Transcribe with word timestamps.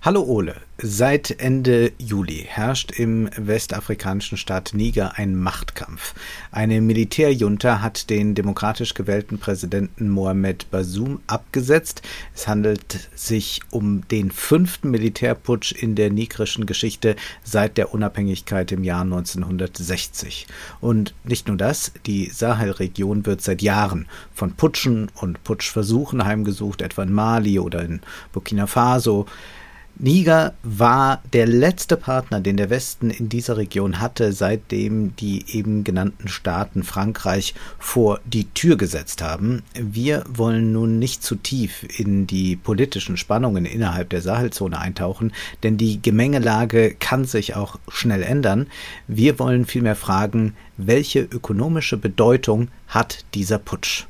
Hallo 0.00 0.22
Ole. 0.22 0.54
Seit 0.80 1.40
Ende 1.40 1.90
Juli 1.98 2.44
herrscht 2.46 2.92
im 2.92 3.28
westafrikanischen 3.36 4.38
Staat 4.38 4.70
Niger 4.72 5.18
ein 5.18 5.34
Machtkampf. 5.34 6.14
Eine 6.52 6.80
Militärjunta 6.80 7.82
hat 7.82 8.08
den 8.08 8.36
demokratisch 8.36 8.94
gewählten 8.94 9.40
Präsidenten 9.40 10.08
Mohamed 10.08 10.70
Bazoum 10.70 11.18
abgesetzt. 11.26 12.02
Es 12.32 12.46
handelt 12.46 13.10
sich 13.16 13.60
um 13.72 14.06
den 14.06 14.30
fünften 14.30 14.92
Militärputsch 14.92 15.72
in 15.72 15.96
der 15.96 16.12
nigrischen 16.12 16.66
Geschichte 16.66 17.16
seit 17.42 17.76
der 17.76 17.92
Unabhängigkeit 17.92 18.70
im 18.70 18.84
Jahr 18.84 19.02
1960. 19.02 20.46
Und 20.80 21.12
nicht 21.24 21.48
nur 21.48 21.56
das, 21.56 21.90
die 22.06 22.26
Sahelregion 22.26 23.26
wird 23.26 23.42
seit 23.42 23.62
Jahren 23.62 24.06
von 24.32 24.52
Putschen 24.52 25.10
und 25.16 25.42
Putschversuchen 25.42 26.24
heimgesucht, 26.24 26.82
etwa 26.82 27.02
in 27.02 27.12
Mali 27.12 27.58
oder 27.58 27.82
in 27.82 28.00
Burkina 28.32 28.68
Faso. 28.68 29.26
Niger 30.00 30.54
war 30.62 31.22
der 31.32 31.48
letzte 31.48 31.96
Partner, 31.96 32.40
den 32.40 32.56
der 32.56 32.70
Westen 32.70 33.10
in 33.10 33.28
dieser 33.28 33.56
Region 33.56 34.00
hatte, 34.00 34.32
seitdem 34.32 35.16
die 35.16 35.44
eben 35.48 35.82
genannten 35.82 36.28
Staaten 36.28 36.84
Frankreich 36.84 37.52
vor 37.80 38.20
die 38.24 38.44
Tür 38.44 38.76
gesetzt 38.76 39.22
haben. 39.22 39.64
Wir 39.74 40.22
wollen 40.28 40.70
nun 40.70 41.00
nicht 41.00 41.24
zu 41.24 41.34
tief 41.34 41.84
in 41.98 42.28
die 42.28 42.54
politischen 42.54 43.16
Spannungen 43.16 43.64
innerhalb 43.64 44.10
der 44.10 44.22
Sahelzone 44.22 44.78
eintauchen, 44.78 45.32
denn 45.64 45.76
die 45.78 46.00
Gemengelage 46.00 46.94
kann 46.94 47.24
sich 47.24 47.56
auch 47.56 47.80
schnell 47.88 48.22
ändern. 48.22 48.68
Wir 49.08 49.40
wollen 49.40 49.66
vielmehr 49.66 49.96
fragen, 49.96 50.54
welche 50.76 51.22
ökonomische 51.22 51.96
Bedeutung 51.96 52.68
hat 52.86 53.24
dieser 53.34 53.58
Putsch? 53.58 54.06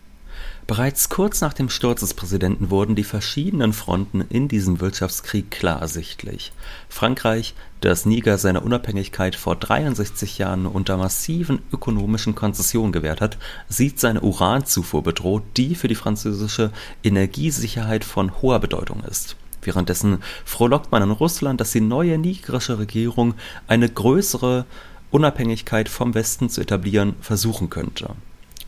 Bereits 0.69 1.09
kurz 1.09 1.41
nach 1.41 1.55
dem 1.55 1.71
Sturz 1.71 2.01
des 2.01 2.13
Präsidenten 2.13 2.69
wurden 2.69 2.95
die 2.95 3.03
verschiedenen 3.03 3.73
Fronten 3.73 4.21
in 4.21 4.49
diesem 4.49 4.83
Wirtschaftskrieg 4.83 5.51
klar 5.51 5.81
ersichtlich. 5.81 6.53
Frankreich, 6.91 7.55
das 7.81 8.05
Niger 8.05 8.37
seine 8.37 8.61
Unabhängigkeit 8.61 9.35
vor 9.35 9.57
63 9.57 10.37
Jahren 10.37 10.67
unter 10.67 10.99
massiven 10.99 11.61
ökonomischen 11.73 12.35
Konzessionen 12.35 12.93
gewährt 12.93 13.23
hat, 13.23 13.39
sieht 13.71 13.99
seine 13.99 14.21
Uranzufuhr 14.21 15.03
bedroht, 15.03 15.43
die 15.57 15.75
für 15.75 15.89
die 15.89 15.95
französische 15.95 16.71
Energiesicherheit 17.03 18.05
von 18.05 18.43
hoher 18.43 18.59
Bedeutung 18.59 19.03
ist. 19.05 19.37
Währenddessen 19.63 20.19
frohlockt 20.45 20.93
man 20.93 21.03
in 21.03 21.13
Russland, 21.13 21.63
dass 21.63 21.73
die 21.73 21.81
neue 21.81 22.19
nigerische 22.19 22.79
Regierung 22.79 23.33
eine 23.69 23.89
größere 23.89 24.67
Unabhängigkeit 25.11 25.89
vom 25.89 26.13
Westen 26.13 26.51
zu 26.51 26.61
etablieren 26.61 27.15
versuchen 27.23 27.71
könnte. 27.71 28.11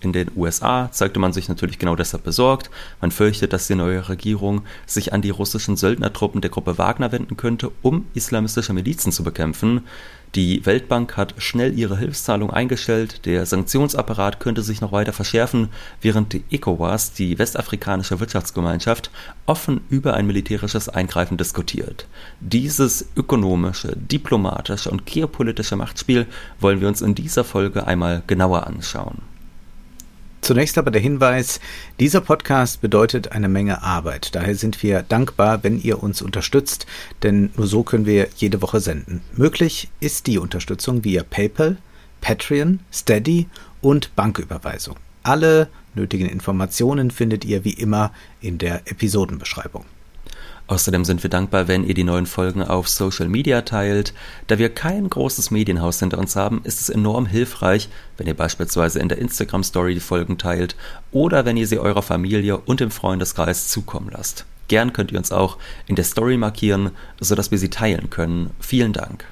In 0.00 0.14
den 0.14 0.30
USA 0.34 0.90
zeigte 0.90 1.20
man 1.20 1.34
sich 1.34 1.48
natürlich 1.48 1.78
genau 1.78 1.94
deshalb 1.94 2.24
besorgt. 2.24 2.70
Man 3.02 3.10
fürchtet, 3.10 3.52
dass 3.52 3.66
die 3.66 3.74
neue 3.74 4.08
Regierung 4.08 4.62
sich 4.86 5.12
an 5.12 5.20
die 5.20 5.30
russischen 5.30 5.76
Söldnertruppen 5.76 6.40
der 6.40 6.50
Gruppe 6.50 6.78
Wagner 6.78 7.12
wenden 7.12 7.36
könnte, 7.36 7.70
um 7.82 8.06
islamistische 8.14 8.72
Milizen 8.72 9.12
zu 9.12 9.22
bekämpfen. 9.22 9.82
Die 10.36 10.64
Weltbank 10.64 11.16
hat 11.16 11.34
schnell 11.38 11.76
ihre 11.76 11.98
Hilfszahlung 11.98 12.50
eingestellt, 12.50 13.26
der 13.26 13.44
Sanktionsapparat 13.46 14.38
könnte 14.38 14.62
sich 14.62 14.80
noch 14.80 14.92
weiter 14.92 15.12
verschärfen, 15.12 15.70
während 16.00 16.32
die 16.32 16.44
ECOWAS, 16.52 17.14
die 17.14 17.36
westafrikanische 17.40 18.20
Wirtschaftsgemeinschaft, 18.20 19.10
offen 19.46 19.80
über 19.90 20.14
ein 20.14 20.28
militärisches 20.28 20.88
Eingreifen 20.88 21.36
diskutiert. 21.36 22.06
Dieses 22.38 23.08
ökonomische, 23.16 23.96
diplomatische 23.96 24.92
und 24.92 25.04
geopolitische 25.04 25.74
Machtspiel 25.74 26.26
wollen 26.60 26.80
wir 26.80 26.86
uns 26.86 27.02
in 27.02 27.16
dieser 27.16 27.42
Folge 27.42 27.88
einmal 27.88 28.22
genauer 28.28 28.68
anschauen. 28.68 29.22
Zunächst 30.40 30.78
aber 30.78 30.90
der 30.90 31.02
Hinweis, 31.02 31.60
dieser 31.98 32.22
Podcast 32.22 32.80
bedeutet 32.80 33.32
eine 33.32 33.48
Menge 33.48 33.82
Arbeit. 33.82 34.34
Daher 34.34 34.54
sind 34.54 34.82
wir 34.82 35.02
dankbar, 35.02 35.62
wenn 35.62 35.80
ihr 35.80 36.02
uns 36.02 36.22
unterstützt, 36.22 36.86
denn 37.22 37.50
nur 37.56 37.66
so 37.66 37.82
können 37.82 38.06
wir 38.06 38.28
jede 38.36 38.62
Woche 38.62 38.80
senden. 38.80 39.20
Möglich 39.36 39.90
ist 40.00 40.26
die 40.26 40.38
Unterstützung 40.38 41.04
via 41.04 41.22
PayPal, 41.22 41.76
Patreon, 42.20 42.80
Steady 42.92 43.48
und 43.82 44.14
Banküberweisung. 44.16 44.96
Alle 45.22 45.68
nötigen 45.94 46.28
Informationen 46.28 47.10
findet 47.10 47.44
ihr 47.44 47.64
wie 47.64 47.74
immer 47.74 48.12
in 48.40 48.58
der 48.58 48.90
Episodenbeschreibung. 48.90 49.84
Außerdem 50.70 51.04
sind 51.04 51.24
wir 51.24 51.30
dankbar, 51.30 51.66
wenn 51.66 51.82
ihr 51.82 51.94
die 51.94 52.04
neuen 52.04 52.26
Folgen 52.26 52.62
auf 52.62 52.88
Social 52.88 53.28
Media 53.28 53.62
teilt. 53.62 54.14
Da 54.46 54.56
wir 54.60 54.72
kein 54.72 55.10
großes 55.10 55.50
Medienhaus 55.50 55.98
hinter 55.98 56.18
uns 56.18 56.36
haben, 56.36 56.60
ist 56.62 56.80
es 56.80 56.88
enorm 56.88 57.26
hilfreich, 57.26 57.88
wenn 58.16 58.28
ihr 58.28 58.36
beispielsweise 58.36 59.00
in 59.00 59.08
der 59.08 59.18
Instagram 59.18 59.64
Story 59.64 59.94
die 59.94 60.00
Folgen 60.00 60.38
teilt 60.38 60.76
oder 61.10 61.44
wenn 61.44 61.56
ihr 61.56 61.66
sie 61.66 61.80
eurer 61.80 62.02
Familie 62.02 62.56
und 62.56 62.78
dem 62.78 62.92
Freundeskreis 62.92 63.66
zukommen 63.66 64.10
lasst. 64.12 64.44
Gern 64.68 64.92
könnt 64.92 65.10
ihr 65.10 65.18
uns 65.18 65.32
auch 65.32 65.58
in 65.88 65.96
der 65.96 66.04
Story 66.04 66.36
markieren, 66.36 66.92
sodass 67.18 67.50
wir 67.50 67.58
sie 67.58 67.70
teilen 67.70 68.08
können. 68.08 68.50
Vielen 68.60 68.92
Dank. 68.92 69.24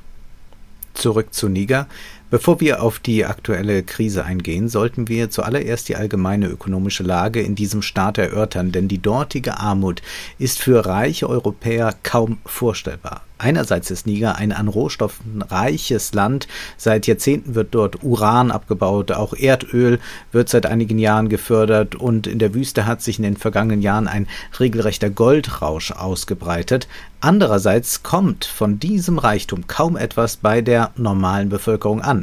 Zurück 0.94 1.32
zu 1.32 1.48
Niger. 1.48 1.86
Bevor 2.30 2.60
wir 2.60 2.82
auf 2.82 2.98
die 2.98 3.24
aktuelle 3.24 3.82
Krise 3.82 4.22
eingehen, 4.22 4.68
sollten 4.68 5.08
wir 5.08 5.30
zuallererst 5.30 5.88
die 5.88 5.96
allgemeine 5.96 6.48
ökonomische 6.48 7.02
Lage 7.02 7.40
in 7.40 7.54
diesem 7.54 7.80
Staat 7.80 8.18
erörtern, 8.18 8.70
denn 8.70 8.86
die 8.86 9.00
dortige 9.00 9.58
Armut 9.58 10.02
ist 10.38 10.58
für 10.58 10.84
reiche 10.84 11.26
Europäer 11.26 11.94
kaum 12.02 12.36
vorstellbar. 12.44 13.22
Einerseits 13.38 13.92
ist 13.92 14.06
Niger 14.06 14.36
ein 14.36 14.52
an 14.52 14.66
Rohstoffen 14.66 15.42
reiches 15.42 16.12
Land. 16.12 16.48
Seit 16.76 17.06
Jahrzehnten 17.06 17.54
wird 17.54 17.68
dort 17.72 18.02
Uran 18.02 18.50
abgebaut, 18.50 19.12
auch 19.12 19.32
Erdöl 19.32 20.00
wird 20.32 20.48
seit 20.48 20.66
einigen 20.66 20.98
Jahren 20.98 21.28
gefördert 21.28 21.94
und 21.94 22.26
in 22.26 22.40
der 22.40 22.52
Wüste 22.52 22.84
hat 22.84 23.00
sich 23.00 23.18
in 23.18 23.22
den 23.22 23.36
vergangenen 23.36 23.80
Jahren 23.80 24.08
ein 24.08 24.26
regelrechter 24.58 25.08
Goldrausch 25.08 25.92
ausgebreitet. 25.92 26.88
Andererseits 27.20 28.02
kommt 28.02 28.44
von 28.44 28.80
diesem 28.80 29.18
Reichtum 29.18 29.68
kaum 29.68 29.96
etwas 29.96 30.36
bei 30.36 30.60
der 30.60 30.90
normalen 30.96 31.48
Bevölkerung 31.48 32.02
an. 32.02 32.17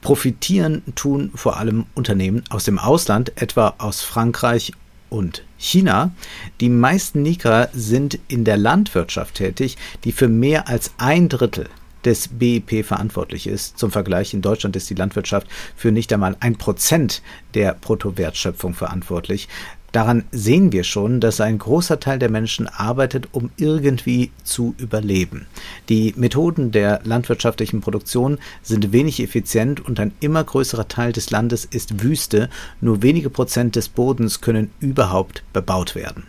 Profitieren 0.00 0.82
tun 0.94 1.30
vor 1.34 1.56
allem 1.56 1.86
Unternehmen 1.94 2.44
aus 2.50 2.64
dem 2.64 2.78
Ausland, 2.78 3.32
etwa 3.40 3.74
aus 3.78 4.02
Frankreich 4.02 4.72
und 5.08 5.44
China. 5.56 6.12
Die 6.60 6.68
meisten 6.68 7.22
Niger 7.22 7.70
sind 7.72 8.18
in 8.28 8.44
der 8.44 8.58
Landwirtschaft 8.58 9.36
tätig, 9.36 9.78
die 10.04 10.12
für 10.12 10.28
mehr 10.28 10.68
als 10.68 10.92
ein 10.98 11.28
Drittel 11.28 11.68
des 12.04 12.28
BIP 12.28 12.84
verantwortlich 12.84 13.46
ist. 13.46 13.78
Zum 13.78 13.90
Vergleich, 13.90 14.34
in 14.34 14.42
Deutschland 14.42 14.76
ist 14.76 14.90
die 14.90 14.94
Landwirtschaft 14.94 15.46
für 15.74 15.90
nicht 15.90 16.12
einmal 16.12 16.36
ein 16.40 16.56
Prozent 16.56 17.22
der 17.54 17.74
Bruttowertschöpfung 17.74 18.74
verantwortlich. 18.74 19.48
Daran 19.94 20.24
sehen 20.32 20.72
wir 20.72 20.82
schon, 20.82 21.20
dass 21.20 21.40
ein 21.40 21.56
großer 21.56 22.00
Teil 22.00 22.18
der 22.18 22.28
Menschen 22.28 22.66
arbeitet, 22.66 23.28
um 23.30 23.50
irgendwie 23.56 24.32
zu 24.42 24.74
überleben. 24.76 25.46
Die 25.88 26.12
Methoden 26.16 26.72
der 26.72 27.00
landwirtschaftlichen 27.04 27.80
Produktion 27.80 28.38
sind 28.60 28.90
wenig 28.90 29.22
effizient 29.22 29.86
und 29.86 30.00
ein 30.00 30.10
immer 30.18 30.42
größerer 30.42 30.88
Teil 30.88 31.12
des 31.12 31.30
Landes 31.30 31.64
ist 31.64 32.02
Wüste. 32.02 32.50
Nur 32.80 33.02
wenige 33.02 33.30
Prozent 33.30 33.76
des 33.76 33.88
Bodens 33.88 34.40
können 34.40 34.72
überhaupt 34.80 35.44
bebaut 35.52 35.94
werden 35.94 36.24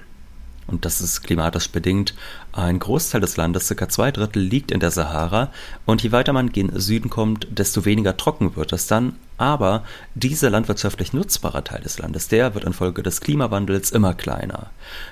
und 0.67 0.85
das 0.85 1.01
ist 1.01 1.21
klimatisch 1.21 1.69
bedingt. 1.69 2.15
Ein 2.51 2.79
Großteil 2.79 3.21
des 3.21 3.37
Landes, 3.37 3.67
circa 3.67 3.87
zwei 3.87 4.11
Drittel, 4.11 4.41
liegt 4.41 4.71
in 4.71 4.79
der 4.79 4.91
Sahara 4.91 5.51
und 5.85 6.01
je 6.01 6.11
weiter 6.11 6.33
man 6.33 6.51
gen 6.51 6.71
Süden 6.79 7.09
kommt, 7.09 7.47
desto 7.51 7.85
weniger 7.85 8.17
trocken 8.17 8.55
wird 8.55 8.73
es 8.73 8.87
dann. 8.87 9.13
Aber 9.37 9.83
dieser 10.15 10.49
landwirtschaftlich 10.49 11.11
nutzbare 11.11 11.63
Teil 11.63 11.81
des 11.81 11.99
Landes, 11.99 12.29
der 12.29 12.55
wird 12.55 12.63
infolge 12.63 13.03
des 13.03 13.19
Klimawandels 13.19 13.91
immer 13.91 14.13
kleiner. 14.13 14.69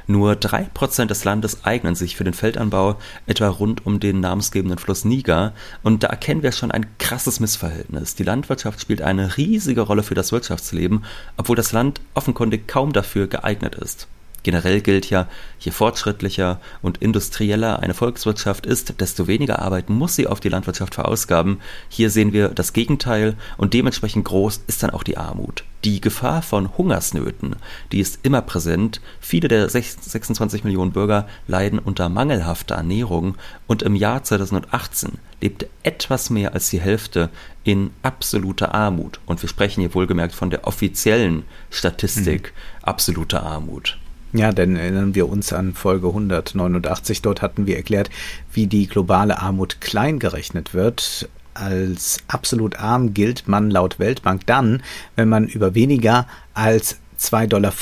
Nur 0.08 0.38
drei 0.38 0.64
Prozent 0.74 1.12
des 1.12 1.25
Landes 1.25 1.66
eignen 1.66 1.96
sich 1.96 2.16
für 2.16 2.24
den 2.24 2.34
Feldanbau, 2.34 2.96
etwa 3.28 3.50
rund 3.50 3.85
um 3.85 4.00
den 4.00 4.22
namensgebenden 4.22 4.80
Fluss 4.80 5.03
Niger. 5.03 5.52
Und 5.84 6.03
da 6.03 6.08
erkennen 6.08 6.41
wir 6.41 6.53
schon 6.53 6.72
ein 6.72 6.85
krasses 7.00 7.41
Missverhältnis. 7.41 8.16
Die 8.16 8.23
Landwirtschaft 8.23 8.79
spielt 8.79 9.02
eine 9.02 9.35
riesige 9.35 9.82
Rolle 9.82 10.03
für 10.03 10.16
das 10.16 10.32
Wirtschaftsleben, 10.32 11.03
obwohl 11.35 11.58
das 11.58 11.73
Land 11.73 12.00
offenkundig 12.14 12.67
kaum 12.67 12.94
dafür 12.94 13.28
geeignet 13.28 13.76
ist. 13.76 14.08
Generell 14.43 14.81
gilt 14.81 15.09
ja, 15.09 15.28
je 15.59 15.72
fortschrittlicher 15.72 16.59
und 16.81 16.97
industrieller 16.97 17.79
eine 17.79 17.93
Volkswirtschaft 17.93 18.66
ist, 18.66 18.99
desto 18.99 19.28
weniger 19.28 19.59
Arbeit 19.59 19.90
muss 19.90 20.16
sie 20.16 20.28
auf 20.28 20.41
die 20.41 20.49
Landwirtschaft 20.49 20.95
verausgaben. 20.95 21.59
Hier 21.87 22.09
sehen 22.09 22.34
wir 22.34 22.49
das 22.49 22.73
Gegenteil 22.73 23.35
und 23.57 23.73
dementsprechend 23.73 24.25
groß 24.25 24.61
ist 24.67 24.84
dann 24.84 24.90
auch 24.90 25.03
die 25.03 25.17
Armut. 25.17 25.63
Die 25.85 25.99
Gefahr 25.99 26.41
von 26.41 26.78
Hungersnöten, 26.78 27.57
die 27.91 27.99
ist 27.99 28.19
immer 28.23 28.41
präsent. 28.41 29.01
Viele 29.19 29.47
der 29.49 29.67
26 29.69 30.63
Millionen 30.63 30.91
Bürger 30.91 31.28
leiden 31.47 31.79
unter 31.79 32.07
mangelhafter 32.07 32.75
Ernährung 32.75 33.35
und 33.67 33.81
im 33.81 33.95
Jahr 33.95 34.23
2018 34.23 35.19
lebte 35.41 35.69
etwas 35.84 36.29
mehr 36.29 36.53
als 36.53 36.69
die 36.69 36.79
Hälfte 36.79 37.29
in 37.66 37.91
absoluter 38.01 38.73
Armut. 38.73 39.19
Und 39.25 39.41
wir 39.41 39.49
sprechen 39.49 39.81
hier 39.81 39.93
wohlgemerkt 39.93 40.34
von 40.34 40.49
der 40.49 40.67
offiziellen 40.67 41.43
Statistik 41.69 42.53
mhm. 42.53 42.84
absoluter 42.84 43.43
Armut. 43.43 43.97
Ja, 44.35 44.52
denn 44.52 44.76
erinnern 44.76 45.14
wir 45.14 45.30
uns 45.30 45.53
an 45.53 45.76
Folge 45.76 46.08
189. 46.08 47.22
Dort 47.22 47.44
hatten 47.44 47.68
wir 47.68 47.78
erklärt, 47.78 48.09
wie 48.52 48.66
die 48.66 48.88
globale 48.88 49.40
Armut 49.40 49.80
klein 49.80 50.18
gerechnet 50.20 50.74
wird. 50.74 51.30
als 51.56 52.18
absolut 52.28 52.80
arm 52.80 53.14
gilt 53.14 53.47
man 53.47 53.70
laut 53.70 54.00
Weltbank 54.00 54.47
dann, 54.47 54.82
wenn 55.16 55.30
man 55.30 55.46
über 55.46 55.76
weniger 55.76 56.28
als 56.56 56.97
2,15 57.20 57.47
Dollar 57.47 57.74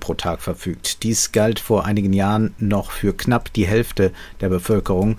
pro 0.00 0.14
Tag 0.14 0.42
verfügt. 0.42 1.04
Dies 1.04 1.30
galt 1.30 1.60
vor 1.60 1.84
einigen 1.86 2.12
Jahren 2.12 2.54
noch 2.58 2.90
für 2.90 3.16
knapp 3.16 3.52
die 3.52 3.66
Hälfte 3.66 4.10
der 4.40 4.48
Bevölkerung. 4.48 5.18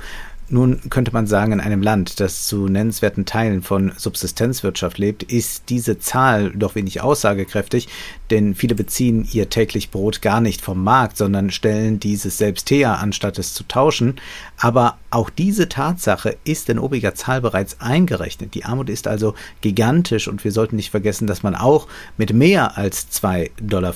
Nun 0.53 0.81
könnte 0.91 1.11
man 1.11 1.25
sagen, 1.25 1.51
in 1.53 1.59
einem 1.59 1.81
Land, 1.81 2.19
das 2.19 2.45
zu 2.45 2.67
nennenswerten 2.67 3.25
Teilen 3.25 3.63
von 3.63 3.91
Subsistenzwirtschaft 3.97 4.99
lebt, 4.99 5.23
ist 5.23 5.63
diese 5.69 5.97
Zahl 5.97 6.51
doch 6.51 6.75
wenig 6.75 7.01
aussagekräftig, 7.01 7.87
denn 8.29 8.53
viele 8.53 8.75
beziehen 8.75 9.27
ihr 9.31 9.49
täglich 9.49 9.89
Brot 9.89 10.21
gar 10.21 10.41
nicht 10.41 10.61
vom 10.61 10.83
Markt, 10.83 11.17
sondern 11.17 11.49
stellen 11.49 11.99
dieses 11.99 12.37
selbst 12.37 12.69
her, 12.69 12.99
anstatt 12.99 13.39
es 13.39 13.55
zu 13.55 13.63
tauschen. 13.63 14.17
Aber 14.59 14.99
auch 15.09 15.31
diese 15.31 15.69
Tatsache 15.69 16.37
ist 16.43 16.69
in 16.69 16.77
obiger 16.77 17.15
Zahl 17.15 17.41
bereits 17.41 17.81
eingerechnet. 17.81 18.53
Die 18.53 18.63
Armut 18.63 18.91
ist 18.91 19.07
also 19.07 19.33
gigantisch 19.61 20.27
und 20.27 20.43
wir 20.43 20.51
sollten 20.51 20.75
nicht 20.75 20.91
vergessen, 20.91 21.25
dass 21.25 21.41
man 21.41 21.55
auch 21.55 21.87
mit 22.15 22.31
mehr 22.31 22.77
als 22.77 23.07
2,15 23.11 23.49
Dollar 23.59 23.95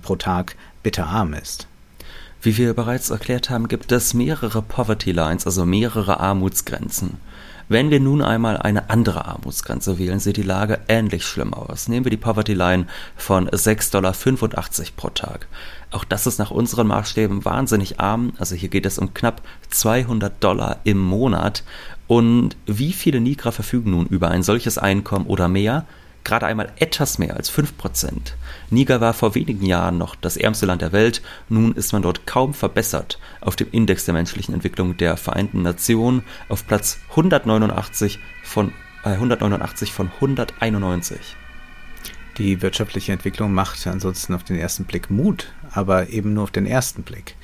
pro 0.00 0.14
Tag 0.14 0.54
bitterarm 0.84 1.34
ist. 1.34 1.66
Wie 2.46 2.58
wir 2.58 2.74
bereits 2.74 3.10
erklärt 3.10 3.50
haben, 3.50 3.66
gibt 3.66 3.90
es 3.90 4.14
mehrere 4.14 4.62
Poverty 4.62 5.10
Lines, 5.10 5.46
also 5.46 5.66
mehrere 5.66 6.20
Armutsgrenzen. 6.20 7.16
Wenn 7.68 7.90
wir 7.90 7.98
nun 7.98 8.22
einmal 8.22 8.56
eine 8.56 8.88
andere 8.88 9.24
Armutsgrenze 9.24 9.98
wählen, 9.98 10.20
sieht 10.20 10.36
die 10.36 10.42
Lage 10.42 10.78
ähnlich 10.86 11.26
schlimm 11.26 11.52
aus. 11.52 11.88
Nehmen 11.88 12.06
wir 12.06 12.10
die 12.10 12.16
Poverty 12.16 12.54
Line 12.54 12.86
von 13.16 13.48
6,85 13.48 13.90
Dollar 13.90 14.14
pro 14.94 15.08
Tag. 15.08 15.48
Auch 15.90 16.04
das 16.04 16.28
ist 16.28 16.38
nach 16.38 16.52
unseren 16.52 16.86
Maßstäben 16.86 17.44
wahnsinnig 17.44 17.98
arm. 17.98 18.32
Also 18.38 18.54
hier 18.54 18.68
geht 18.68 18.86
es 18.86 19.00
um 19.00 19.12
knapp 19.12 19.42
200 19.70 20.32
Dollar 20.38 20.78
im 20.84 21.00
Monat. 21.00 21.64
Und 22.06 22.56
wie 22.66 22.92
viele 22.92 23.20
Nigra 23.20 23.50
verfügen 23.50 23.90
nun 23.90 24.06
über 24.06 24.28
ein 24.28 24.44
solches 24.44 24.78
Einkommen 24.78 25.26
oder 25.26 25.48
mehr? 25.48 25.84
Gerade 26.26 26.44
einmal 26.44 26.72
etwas 26.76 27.18
mehr 27.18 27.36
als 27.36 27.50
5%. 27.50 28.34
Niger 28.68 29.00
war 29.00 29.14
vor 29.14 29.34
wenigen 29.34 29.64
Jahren 29.64 29.96
noch 29.96 30.14
das 30.14 30.36
ärmste 30.36 30.66
Land 30.66 30.82
der 30.82 30.92
Welt, 30.92 31.22
nun 31.48 31.72
ist 31.74 31.92
man 31.92 32.02
dort 32.02 32.26
kaum 32.26 32.52
verbessert 32.52 33.18
auf 33.40 33.56
dem 33.56 33.68
Index 33.70 34.04
der 34.04 34.14
menschlichen 34.14 34.52
Entwicklung 34.52 34.96
der 34.96 35.16
Vereinten 35.16 35.62
Nationen 35.62 36.22
auf 36.48 36.66
Platz 36.66 36.98
189 37.10 38.18
von, 38.42 38.72
äh, 39.04 39.10
189 39.10 39.92
von 39.92 40.10
191. 40.20 41.36
Die 42.38 42.60
wirtschaftliche 42.60 43.12
Entwicklung 43.12 43.54
macht 43.54 43.86
ansonsten 43.86 44.34
auf 44.34 44.44
den 44.44 44.58
ersten 44.58 44.84
Blick 44.84 45.08
Mut, 45.08 45.52
aber 45.72 46.10
eben 46.10 46.34
nur 46.34 46.44
auf 46.44 46.50
den 46.50 46.66
ersten 46.66 47.02
Blick. 47.02 47.36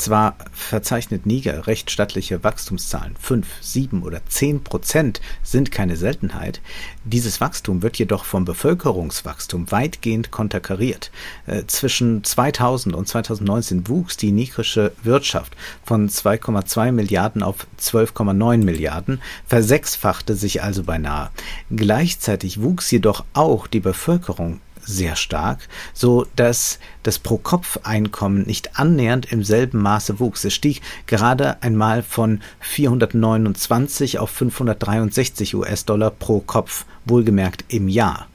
Zwar 0.00 0.34
verzeichnet 0.54 1.26
Niger 1.26 1.66
recht 1.66 1.90
stattliche 1.90 2.42
Wachstumszahlen, 2.42 3.16
5, 3.20 3.46
7 3.60 4.02
oder 4.02 4.22
10 4.26 4.64
Prozent 4.64 5.20
sind 5.42 5.70
keine 5.70 5.98
Seltenheit. 5.98 6.62
Dieses 7.04 7.42
Wachstum 7.42 7.82
wird 7.82 7.98
jedoch 7.98 8.24
vom 8.24 8.46
Bevölkerungswachstum 8.46 9.70
weitgehend 9.70 10.30
konterkariert. 10.30 11.10
Äh, 11.46 11.64
zwischen 11.66 12.24
2000 12.24 12.94
und 12.94 13.08
2019 13.08 13.88
wuchs 13.88 14.16
die 14.16 14.32
nigrische 14.32 14.92
Wirtschaft 15.02 15.54
von 15.84 16.08
2,2 16.08 16.92
Milliarden 16.92 17.42
auf 17.42 17.66
12,9 17.78 18.64
Milliarden, 18.64 19.20
versechsfachte 19.46 20.34
sich 20.34 20.62
also 20.62 20.82
beinahe. 20.82 21.28
Gleichzeitig 21.70 22.62
wuchs 22.62 22.90
jedoch 22.90 23.26
auch 23.34 23.66
die 23.66 23.80
Bevölkerung 23.80 24.62
sehr 24.90 25.16
stark, 25.16 25.68
so 25.94 26.26
dass 26.36 26.78
das 27.02 27.18
Pro-Kopf-Einkommen 27.18 28.42
nicht 28.42 28.78
annähernd 28.78 29.30
im 29.32 29.44
selben 29.44 29.80
Maße 29.80 30.20
wuchs. 30.20 30.44
Es 30.44 30.54
stieg 30.54 30.82
gerade 31.06 31.62
einmal 31.62 32.02
von 32.02 32.40
429 32.60 34.18
auf 34.18 34.30
563 34.30 35.54
US-Dollar 35.54 36.10
pro 36.10 36.40
Kopf, 36.40 36.84
wohlgemerkt 37.04 37.64
im 37.68 37.88
Jahr. 37.88 38.26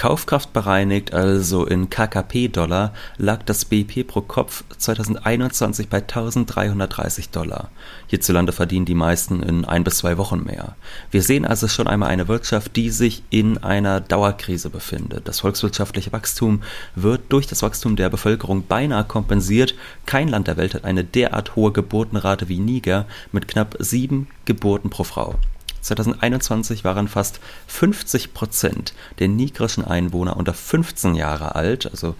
Kaufkraft 0.00 0.54
bereinigt, 0.54 1.12
also 1.12 1.66
in 1.66 1.90
KKP-Dollar, 1.90 2.94
lag 3.18 3.42
das 3.42 3.66
BIP 3.66 4.06
pro 4.06 4.22
Kopf 4.22 4.64
2021 4.78 5.90
bei 5.90 5.98
1330 5.98 7.28
Dollar. 7.28 7.68
Hierzulande 8.06 8.52
verdienen 8.52 8.86
die 8.86 8.94
meisten 8.94 9.42
in 9.42 9.66
ein 9.66 9.84
bis 9.84 9.98
zwei 9.98 10.16
Wochen 10.16 10.42
mehr. 10.42 10.74
Wir 11.10 11.22
sehen 11.22 11.44
also 11.44 11.68
schon 11.68 11.86
einmal 11.86 12.08
eine 12.08 12.28
Wirtschaft, 12.28 12.76
die 12.76 12.88
sich 12.88 13.22
in 13.28 13.58
einer 13.58 14.00
Dauerkrise 14.00 14.70
befindet. 14.70 15.28
Das 15.28 15.40
volkswirtschaftliche 15.40 16.12
Wachstum 16.12 16.62
wird 16.94 17.20
durch 17.28 17.46
das 17.46 17.60
Wachstum 17.62 17.96
der 17.96 18.08
Bevölkerung 18.08 18.64
beinahe 18.66 19.04
kompensiert. 19.04 19.74
Kein 20.06 20.28
Land 20.28 20.48
der 20.48 20.56
Welt 20.56 20.72
hat 20.72 20.84
eine 20.84 21.04
derart 21.04 21.56
hohe 21.56 21.72
Geburtenrate 21.72 22.48
wie 22.48 22.58
Niger 22.58 23.04
mit 23.32 23.48
knapp 23.48 23.76
sieben 23.80 24.28
Geburten 24.46 24.88
pro 24.88 25.04
Frau. 25.04 25.34
2021 25.80 26.84
waren 26.84 27.08
fast 27.08 27.40
50 27.66 28.34
Prozent 28.34 28.94
der 29.18 29.28
nigrischen 29.28 29.84
Einwohner 29.84 30.36
unter 30.36 30.54
15 30.54 31.14
Jahre 31.14 31.54
alt, 31.54 31.90
also 31.90 32.14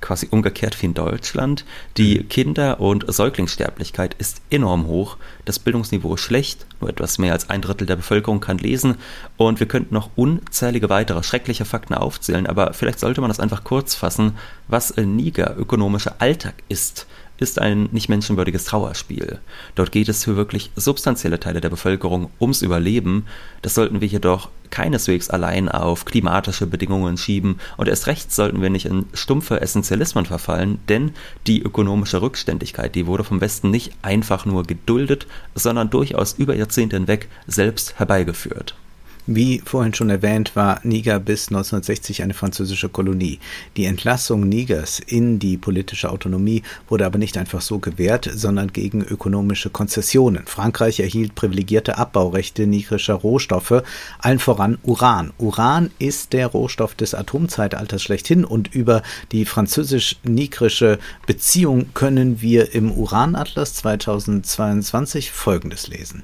quasi 0.00 0.28
umgekehrt 0.30 0.80
wie 0.80 0.86
in 0.86 0.94
Deutschland. 0.94 1.64
Die 1.96 2.20
mhm. 2.20 2.28
Kinder- 2.28 2.80
und 2.80 3.04
Säuglingssterblichkeit 3.12 4.14
ist 4.14 4.40
enorm 4.50 4.86
hoch, 4.86 5.16
das 5.44 5.58
Bildungsniveau 5.58 6.14
ist 6.14 6.20
schlecht, 6.20 6.66
nur 6.80 6.90
etwas 6.90 7.18
mehr 7.18 7.32
als 7.32 7.50
ein 7.50 7.62
Drittel 7.62 7.86
der 7.86 7.96
Bevölkerung 7.96 8.40
kann 8.40 8.58
lesen 8.58 8.96
und 9.36 9.58
wir 9.58 9.66
könnten 9.66 9.94
noch 9.94 10.10
unzählige 10.14 10.88
weitere 10.90 11.22
schreckliche 11.22 11.64
Fakten 11.64 11.94
aufzählen, 11.94 12.46
aber 12.46 12.72
vielleicht 12.72 13.00
sollte 13.00 13.20
man 13.20 13.30
das 13.30 13.40
einfach 13.40 13.64
kurz 13.64 13.94
fassen, 13.94 14.36
was 14.68 14.96
Niger 14.96 15.56
ökonomischer 15.56 16.16
Alltag 16.18 16.54
ist 16.68 17.06
ist 17.38 17.60
ein 17.60 17.88
nicht 17.92 18.08
menschenwürdiges 18.08 18.64
Trauerspiel. 18.64 19.38
Dort 19.74 19.92
geht 19.92 20.08
es 20.08 20.24
für 20.24 20.36
wirklich 20.36 20.70
substanzielle 20.76 21.40
Teile 21.40 21.60
der 21.60 21.70
Bevölkerung 21.70 22.30
ums 22.40 22.62
Überleben. 22.62 23.26
Das 23.62 23.74
sollten 23.74 24.00
wir 24.00 24.08
jedoch 24.08 24.48
keineswegs 24.70 25.30
allein 25.30 25.68
auf 25.68 26.04
klimatische 26.04 26.66
Bedingungen 26.66 27.16
schieben 27.16 27.58
und 27.76 27.88
erst 27.88 28.06
recht 28.06 28.32
sollten 28.32 28.62
wir 28.62 28.70
nicht 28.70 28.86
in 28.86 29.06
stumpfe 29.14 29.60
Essentialismen 29.60 30.26
verfallen, 30.26 30.78
denn 30.88 31.12
die 31.46 31.62
ökonomische 31.62 32.20
Rückständigkeit, 32.20 32.94
die 32.94 33.06
wurde 33.06 33.24
vom 33.24 33.40
Westen 33.40 33.70
nicht 33.70 33.92
einfach 34.02 34.44
nur 34.44 34.64
geduldet, 34.64 35.26
sondern 35.54 35.90
durchaus 35.90 36.34
über 36.34 36.54
Jahrzehnte 36.54 36.96
hinweg 36.96 37.28
selbst 37.46 37.98
herbeigeführt. 37.98 38.74
Wie 39.28 39.60
vorhin 39.64 39.92
schon 39.92 40.08
erwähnt, 40.08 40.54
war 40.54 40.78
Niger 40.84 41.18
bis 41.18 41.48
1960 41.48 42.22
eine 42.22 42.32
französische 42.32 42.88
Kolonie. 42.88 43.40
Die 43.76 43.86
Entlassung 43.86 44.48
Nigers 44.48 45.00
in 45.00 45.40
die 45.40 45.56
politische 45.56 46.10
Autonomie 46.10 46.62
wurde 46.88 47.06
aber 47.06 47.18
nicht 47.18 47.36
einfach 47.36 47.60
so 47.60 47.80
gewährt, 47.80 48.30
sondern 48.32 48.72
gegen 48.72 49.02
ökonomische 49.02 49.68
Konzessionen. 49.68 50.46
Frankreich 50.46 51.00
erhielt 51.00 51.34
privilegierte 51.34 51.98
Abbaurechte 51.98 52.68
nigrischer 52.68 53.14
Rohstoffe, 53.14 53.82
allen 54.20 54.38
voran 54.38 54.78
Uran. 54.84 55.32
Uran 55.38 55.90
ist 55.98 56.32
der 56.32 56.46
Rohstoff 56.46 56.94
des 56.94 57.12
Atomzeitalters 57.12 58.04
schlechthin 58.04 58.44
und 58.44 58.76
über 58.76 59.02
die 59.32 59.44
französisch-nigrische 59.44 61.00
Beziehung 61.26 61.92
können 61.94 62.40
wir 62.42 62.76
im 62.76 62.92
Uranatlas 62.92 63.74
2022 63.74 65.32
Folgendes 65.32 65.88
lesen. 65.88 66.22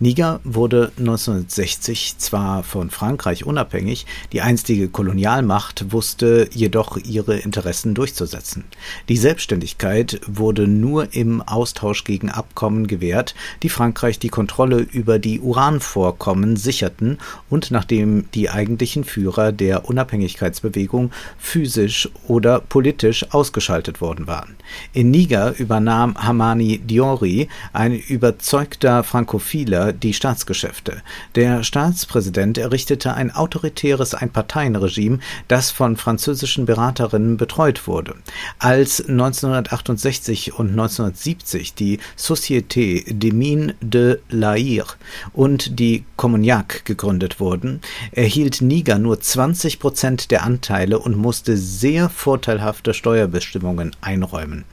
Niger 0.00 0.40
wurde 0.42 0.90
1960 0.98 2.18
zwar 2.18 2.39
war 2.40 2.62
von 2.62 2.88
Frankreich 2.88 3.44
unabhängig, 3.44 4.06
die 4.32 4.40
einstige 4.40 4.88
Kolonialmacht 4.88 5.92
wusste 5.92 6.48
jedoch 6.52 6.96
ihre 6.96 7.36
Interessen 7.36 7.92
durchzusetzen. 7.92 8.64
Die 9.10 9.18
Selbstständigkeit 9.18 10.22
wurde 10.26 10.66
nur 10.66 11.12
im 11.12 11.42
Austausch 11.42 12.04
gegen 12.04 12.30
Abkommen 12.30 12.86
gewährt, 12.86 13.34
die 13.62 13.68
Frankreich 13.68 14.18
die 14.18 14.30
Kontrolle 14.30 14.78
über 14.78 15.18
die 15.18 15.38
Uranvorkommen 15.40 16.56
sicherten 16.56 17.18
und 17.50 17.70
nachdem 17.70 18.30
die 18.32 18.48
eigentlichen 18.48 19.04
Führer 19.04 19.52
der 19.52 19.86
Unabhängigkeitsbewegung 19.86 21.10
physisch 21.36 22.08
oder 22.26 22.60
politisch 22.60 23.26
ausgeschaltet 23.34 24.00
worden 24.00 24.26
waren. 24.26 24.56
In 24.94 25.10
Niger 25.10 25.58
übernahm 25.58 26.16
Hamani 26.16 26.78
Diori, 26.78 27.48
ein 27.74 27.98
überzeugter 27.98 29.04
Frankophiler, 29.04 29.92
die 29.92 30.14
Staatsgeschäfte. 30.14 31.02
Der 31.34 31.64
Staatspräsident 31.64 32.29
Präsident 32.30 32.58
errichtete 32.58 33.14
ein 33.14 33.34
autoritäres 33.34 34.14
Einparteienregime, 34.14 35.18
das 35.48 35.72
von 35.72 35.96
französischen 35.96 36.64
Beraterinnen 36.64 37.36
betreut 37.36 37.88
wurde. 37.88 38.14
Als 38.60 39.00
1968 39.00 40.54
und 40.54 40.70
1970 40.70 41.74
die 41.74 41.98
Société 42.16 43.12
des 43.12 43.32
Mines 43.32 43.74
de 43.80 44.18
l'Air 44.30 44.84
und 45.32 45.80
die 45.80 46.04
Commoniac 46.14 46.84
gegründet 46.84 47.40
wurden, 47.40 47.80
erhielt 48.12 48.60
Niger 48.60 49.00
nur 49.00 49.20
20 49.20 49.80
Prozent 49.80 50.30
der 50.30 50.44
Anteile 50.44 51.00
und 51.00 51.16
musste 51.16 51.56
sehr 51.56 52.08
vorteilhafte 52.08 52.94
Steuerbestimmungen 52.94 53.96
einräumen. 54.02 54.64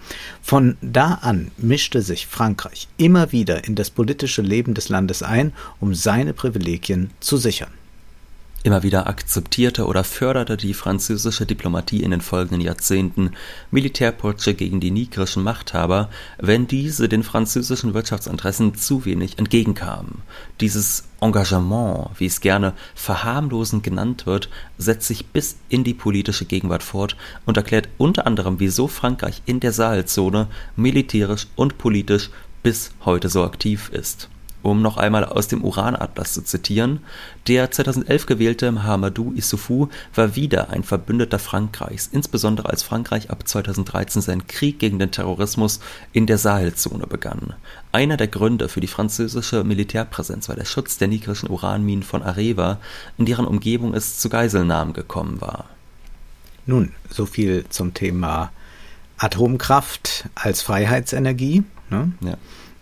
Von 0.43 0.77
da 0.81 1.15
an 1.23 1.49
mischte 1.57 2.03
sich 2.03 2.27
Frankreich 2.27 2.87
immer 2.97 3.31
wieder 3.31 3.65
in 3.65 3.73
das 3.73 3.89
politische 3.89 4.43
Leben 4.43 4.75
des 4.75 4.89
Landes 4.89 5.23
ein, 5.23 5.53
um 5.79 5.95
seine 5.95 6.33
Privilegien 6.33 7.09
zu 7.19 7.37
sichern. 7.47 7.71
Immer 8.63 8.83
wieder 8.83 9.07
akzeptierte 9.07 9.85
oder 9.85 10.03
förderte 10.03 10.57
die 10.57 10.73
französische 10.73 11.45
Diplomatie 11.45 12.03
in 12.03 12.11
den 12.11 12.19
folgenden 12.19 12.59
Jahrzehnten 12.59 13.31
Militärputsche 13.71 14.53
gegen 14.55 14.81
die 14.81 14.91
nigrischen 14.91 15.43
Machthaber, 15.43 16.09
wenn 16.37 16.67
diese 16.67 17.07
den 17.07 17.23
französischen 17.23 17.93
Wirtschaftsinteressen 17.93 18.75
zu 18.75 19.05
wenig 19.05 19.39
entgegenkamen. 19.39 20.23
Dieses 20.59 21.05
Engagement, 21.21 22.09
wie 22.17 22.25
es 22.25 22.41
gerne 22.41 22.73
verharmlosend 22.95 23.83
genannt 23.83 24.25
wird, 24.25 24.49
setzt 24.77 25.07
sich 25.07 25.27
bis 25.27 25.55
in 25.69 25.85
die 25.85 25.93
politische 25.93 26.43
Gegenwart 26.43 26.83
fort 26.83 27.15
und 27.45 27.55
erklärt 27.55 27.87
unter 27.97 28.27
anderem, 28.27 28.59
wieso 28.59 28.89
Frankreich 28.89 29.41
in 29.45 29.61
der 29.61 29.71
Sahelzone 29.71 30.47
militärisch 30.75 31.47
und 31.55 31.77
politisch 31.77 32.31
bis 32.63 32.91
heute 33.05 33.29
so 33.29 33.45
aktiv 33.45 33.89
ist 33.93 34.27
um 34.71 34.81
noch 34.81 34.97
einmal 34.97 35.23
aus 35.23 35.47
dem 35.47 35.63
Uranatlas 35.63 36.33
zu 36.33 36.43
zitieren, 36.43 36.99
der 37.47 37.71
2011 37.71 38.25
gewählte 38.25 38.71
Mahamadou 38.71 39.31
Issoufou 39.33 39.89
war 40.13 40.35
wieder 40.35 40.69
ein 40.71 40.83
Verbündeter 40.83 41.39
Frankreichs, 41.39 42.07
insbesondere 42.11 42.69
als 42.69 42.83
Frankreich 42.83 43.29
ab 43.29 43.47
2013 43.47 44.21
seinen 44.21 44.47
Krieg 44.47 44.79
gegen 44.79 44.99
den 44.99 45.11
Terrorismus 45.11 45.79
in 46.11 46.25
der 46.25 46.37
Sahelzone 46.37 47.07
begann. 47.07 47.53
Einer 47.91 48.17
der 48.17 48.27
Gründe 48.27 48.67
für 48.67 48.81
die 48.81 48.87
französische 48.87 49.63
Militärpräsenz 49.63 50.49
war 50.49 50.55
der 50.55 50.65
Schutz 50.65 50.97
der 50.97 51.07
nigrischen 51.07 51.49
Uranminen 51.49 52.03
von 52.03 52.21
Areva, 52.21 52.79
in 53.17 53.25
deren 53.25 53.45
Umgebung 53.45 53.93
es 53.93 54.19
zu 54.19 54.27
Geiselnahmen 54.27 54.93
gekommen 54.93 55.39
war. 55.39 55.65
Nun, 56.65 56.91
so 57.09 57.25
viel 57.25 57.65
zum 57.69 57.93
Thema 57.93 58.51
Atomkraft 59.17 60.25
als 60.35 60.61
Freiheitsenergie. 60.61 61.63
Ne? 61.89 62.11
Ja. 62.19 62.37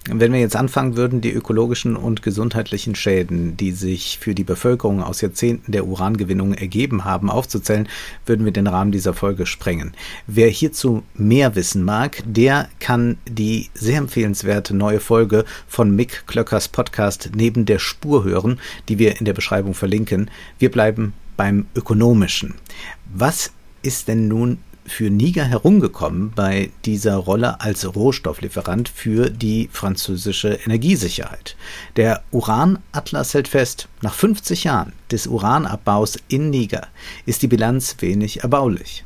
Wenn 0.08 0.34
wir 0.34 0.40
jetzt 0.40 0.56
anfangen 0.56 0.98
würden, 0.98 1.22
die 1.22 1.32
ökologischen 1.32 1.96
und 1.96 2.22
gesundheitlichen 2.22 2.94
Schäden, 2.94 3.58
die 3.58 3.72
sich 3.72 4.20
für 4.20 4.36
die 4.36 4.44
Bevölkerung 4.44 5.02
aus 5.02 5.22
Jahrzehnten 5.22 5.72
der 5.72 5.88
Urangewinnung 5.88 6.54
ergeben 6.54 7.06
haben, 7.06 7.32
aufzuzählen, 7.32 7.90
würden 8.28 8.46
wir 8.46 8.52
den 8.52 8.68
Rahmen 8.68 8.92
dieser 8.92 9.16
Folge 9.16 9.48
sprengen. 9.48 9.96
Wer 10.28 10.48
hierzu 10.50 11.02
mehr 11.16 11.56
wissen 11.56 11.84
mag, 11.84 12.22
der 12.24 12.70
kann 12.80 13.18
die 13.28 13.72
sehr 13.74 13.98
empfehlenswerte 13.98 14.76
neue 14.76 15.00
Folge 15.00 15.44
von 15.68 15.96
Mick 15.96 16.28
Klöckers 16.28 16.68
Podcast 16.68 17.32
Neben 17.36 17.66
der 17.66 17.80
Spur 17.80 18.24
hören, 18.24 18.60
die 18.90 19.00
wir 19.00 19.20
in 19.20 19.26
der 19.26 19.34
Beschreibung 19.34 19.74
verlinken. 19.74 20.30
Wir 20.60 20.70
bleiben 20.70 21.14
beim 21.36 21.66
Ökonomischen. 21.76 22.54
Was 23.12 23.52
ist 23.82 24.08
denn 24.08 24.28
nun 24.28 24.60
für 24.86 25.10
Niger 25.10 25.44
herumgekommen 25.44 26.32
bei 26.36 26.72
dieser 26.86 27.16
Rolle 27.16 27.62
als 27.62 27.96
Rohstofflieferant 27.96 28.90
für 28.90 29.30
die 29.30 29.70
französische 29.72 30.60
Energiesicherheit. 30.66 31.56
Der 31.96 32.24
Uranatlas 32.32 33.34
hält 33.34 33.48
fest, 33.48 33.88
nach 34.02 34.14
50 34.14 34.64
Jahren 34.64 34.94
des 35.12 35.28
Uranabbaus 35.28 36.18
in 36.28 36.50
Niger 36.50 36.88
ist 37.26 37.42
die 37.42 37.48
Bilanz 37.48 37.98
wenig 38.00 38.44
erbaulich. 38.44 39.04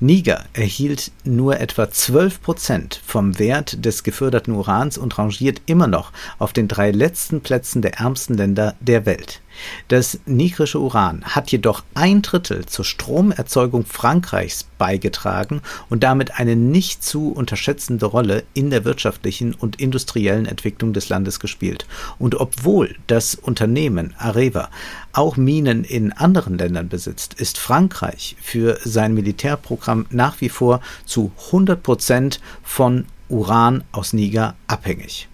Niger 0.00 0.44
erhielt 0.52 1.12
nur 1.24 1.60
etwa 1.60 1.90
12 1.90 2.42
Prozent 2.42 3.00
vom 3.04 3.38
Wert 3.38 3.84
des 3.84 4.02
geförderten 4.02 4.54
Urans 4.54 4.98
und 4.98 5.16
rangiert 5.18 5.62
immer 5.66 5.86
noch 5.86 6.12
auf 6.38 6.52
den 6.52 6.68
drei 6.68 6.90
letzten 6.90 7.40
Plätzen 7.40 7.82
der 7.82 7.94
ärmsten 7.98 8.36
Länder 8.36 8.74
der 8.80 9.06
Welt. 9.06 9.41
Das 9.88 10.20
nigrische 10.26 10.78
Uran 10.78 11.24
hat 11.24 11.50
jedoch 11.50 11.82
ein 11.94 12.22
Drittel 12.22 12.66
zur 12.66 12.84
Stromerzeugung 12.84 13.84
Frankreichs 13.84 14.64
beigetragen 14.78 15.62
und 15.90 16.02
damit 16.02 16.38
eine 16.38 16.56
nicht 16.56 17.04
zu 17.04 17.32
unterschätzende 17.32 18.06
Rolle 18.06 18.44
in 18.54 18.70
der 18.70 18.84
wirtschaftlichen 18.84 19.54
und 19.54 19.80
industriellen 19.80 20.46
Entwicklung 20.46 20.92
des 20.92 21.08
Landes 21.08 21.40
gespielt. 21.40 21.86
Und 22.18 22.34
obwohl 22.34 22.96
das 23.06 23.34
Unternehmen 23.34 24.14
Areva 24.18 24.70
auch 25.12 25.36
Minen 25.36 25.84
in 25.84 26.12
anderen 26.12 26.58
Ländern 26.58 26.88
besitzt, 26.88 27.34
ist 27.34 27.58
Frankreich 27.58 28.36
für 28.40 28.78
sein 28.84 29.14
Militärprogramm 29.14 30.06
nach 30.10 30.40
wie 30.40 30.48
vor 30.48 30.80
zu 31.04 31.32
100 31.46 31.82
Prozent 31.82 32.40
von 32.62 33.06
Uran 33.28 33.84
aus 33.92 34.12
Niger 34.12 34.54
abhängig. 34.66 35.28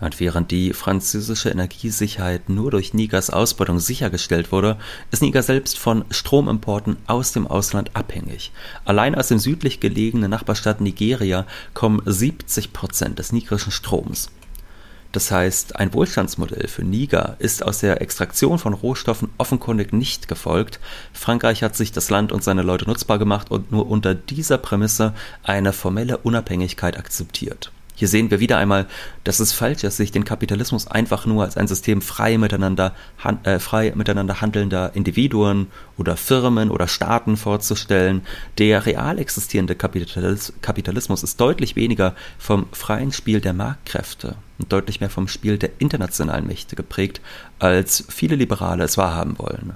Und 0.00 0.18
während 0.18 0.50
die 0.50 0.72
französische 0.72 1.50
Energiesicherheit 1.50 2.48
nur 2.48 2.70
durch 2.70 2.94
Nigers 2.94 3.30
Ausbeutung 3.30 3.78
sichergestellt 3.78 4.50
wurde, 4.50 4.78
ist 5.10 5.22
Niger 5.22 5.42
selbst 5.42 5.78
von 5.78 6.04
Stromimporten 6.10 6.96
aus 7.06 7.32
dem 7.32 7.46
Ausland 7.46 7.90
abhängig. 7.94 8.52
Allein 8.84 9.14
aus 9.14 9.28
dem 9.28 9.38
südlich 9.38 9.78
gelegenen 9.78 10.30
Nachbarstaat 10.30 10.80
Nigeria 10.80 11.46
kommen 11.74 12.00
70 12.04 12.72
Prozent 12.72 13.18
des 13.18 13.32
nigerischen 13.32 13.72
Stroms. 13.72 14.30
Das 15.12 15.32
heißt, 15.32 15.76
ein 15.76 15.92
Wohlstandsmodell 15.92 16.68
für 16.68 16.84
Niger 16.84 17.34
ist 17.40 17.64
aus 17.64 17.80
der 17.80 18.00
Extraktion 18.00 18.60
von 18.60 18.74
Rohstoffen 18.74 19.28
offenkundig 19.38 19.92
nicht 19.92 20.28
gefolgt. 20.28 20.78
Frankreich 21.12 21.64
hat 21.64 21.74
sich 21.74 21.90
das 21.90 22.10
Land 22.10 22.30
und 22.30 22.44
seine 22.44 22.62
Leute 22.62 22.84
nutzbar 22.84 23.18
gemacht 23.18 23.50
und 23.50 23.72
nur 23.72 23.90
unter 23.90 24.14
dieser 24.14 24.58
Prämisse 24.58 25.12
eine 25.42 25.72
formelle 25.72 26.18
Unabhängigkeit 26.18 26.96
akzeptiert. 26.96 27.72
Hier 28.00 28.08
sehen 28.08 28.30
wir 28.30 28.40
wieder 28.40 28.56
einmal, 28.56 28.86
dass 29.24 29.40
es 29.40 29.52
falsch 29.52 29.84
ist, 29.84 29.98
sich 29.98 30.10
den 30.10 30.24
Kapitalismus 30.24 30.86
einfach 30.86 31.26
nur 31.26 31.44
als 31.44 31.58
ein 31.58 31.68
System 31.68 32.00
frei 32.00 32.38
miteinander, 32.38 32.94
han, 33.18 33.44
äh, 33.44 33.58
frei 33.58 33.92
miteinander 33.94 34.40
handelnder 34.40 34.92
Individuen 34.94 35.66
oder 35.98 36.16
Firmen 36.16 36.70
oder 36.70 36.88
Staaten 36.88 37.36
vorzustellen. 37.36 38.22
Der 38.56 38.86
real 38.86 39.18
existierende 39.18 39.74
Kapitalis 39.74 40.54
Kapitalismus 40.62 41.22
ist 41.22 41.38
deutlich 41.42 41.76
weniger 41.76 42.14
vom 42.38 42.68
freien 42.72 43.12
Spiel 43.12 43.42
der 43.42 43.52
Marktkräfte 43.52 44.36
und 44.58 44.72
deutlich 44.72 45.00
mehr 45.00 45.10
vom 45.10 45.28
Spiel 45.28 45.58
der 45.58 45.72
internationalen 45.76 46.46
Mächte 46.46 46.76
geprägt, 46.76 47.20
als 47.58 48.02
viele 48.08 48.34
Liberale 48.34 48.84
es 48.84 48.96
wahrhaben 48.96 49.38
wollen. 49.38 49.74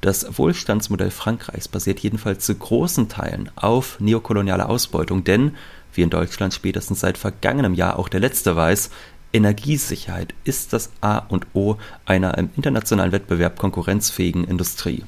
Das 0.00 0.38
Wohlstandsmodell 0.38 1.10
Frankreichs 1.10 1.66
basiert 1.66 1.98
jedenfalls 1.98 2.44
zu 2.44 2.54
großen 2.54 3.08
Teilen 3.08 3.50
auf 3.56 3.98
neokolonialer 3.98 4.68
Ausbeutung, 4.68 5.24
denn 5.24 5.56
wie 5.96 6.02
in 6.02 6.10
Deutschland 6.10 6.54
spätestens 6.54 7.00
seit 7.00 7.18
vergangenem 7.18 7.74
Jahr 7.74 7.98
auch 7.98 8.08
der 8.08 8.20
letzte 8.20 8.56
weiß, 8.56 8.90
Energiesicherheit 9.32 10.32
ist 10.44 10.72
das 10.72 10.90
A 11.00 11.18
und 11.18 11.46
O 11.54 11.76
einer 12.06 12.38
im 12.38 12.50
internationalen 12.56 13.12
Wettbewerb 13.12 13.58
konkurrenzfähigen 13.58 14.44
Industrie. 14.44 15.04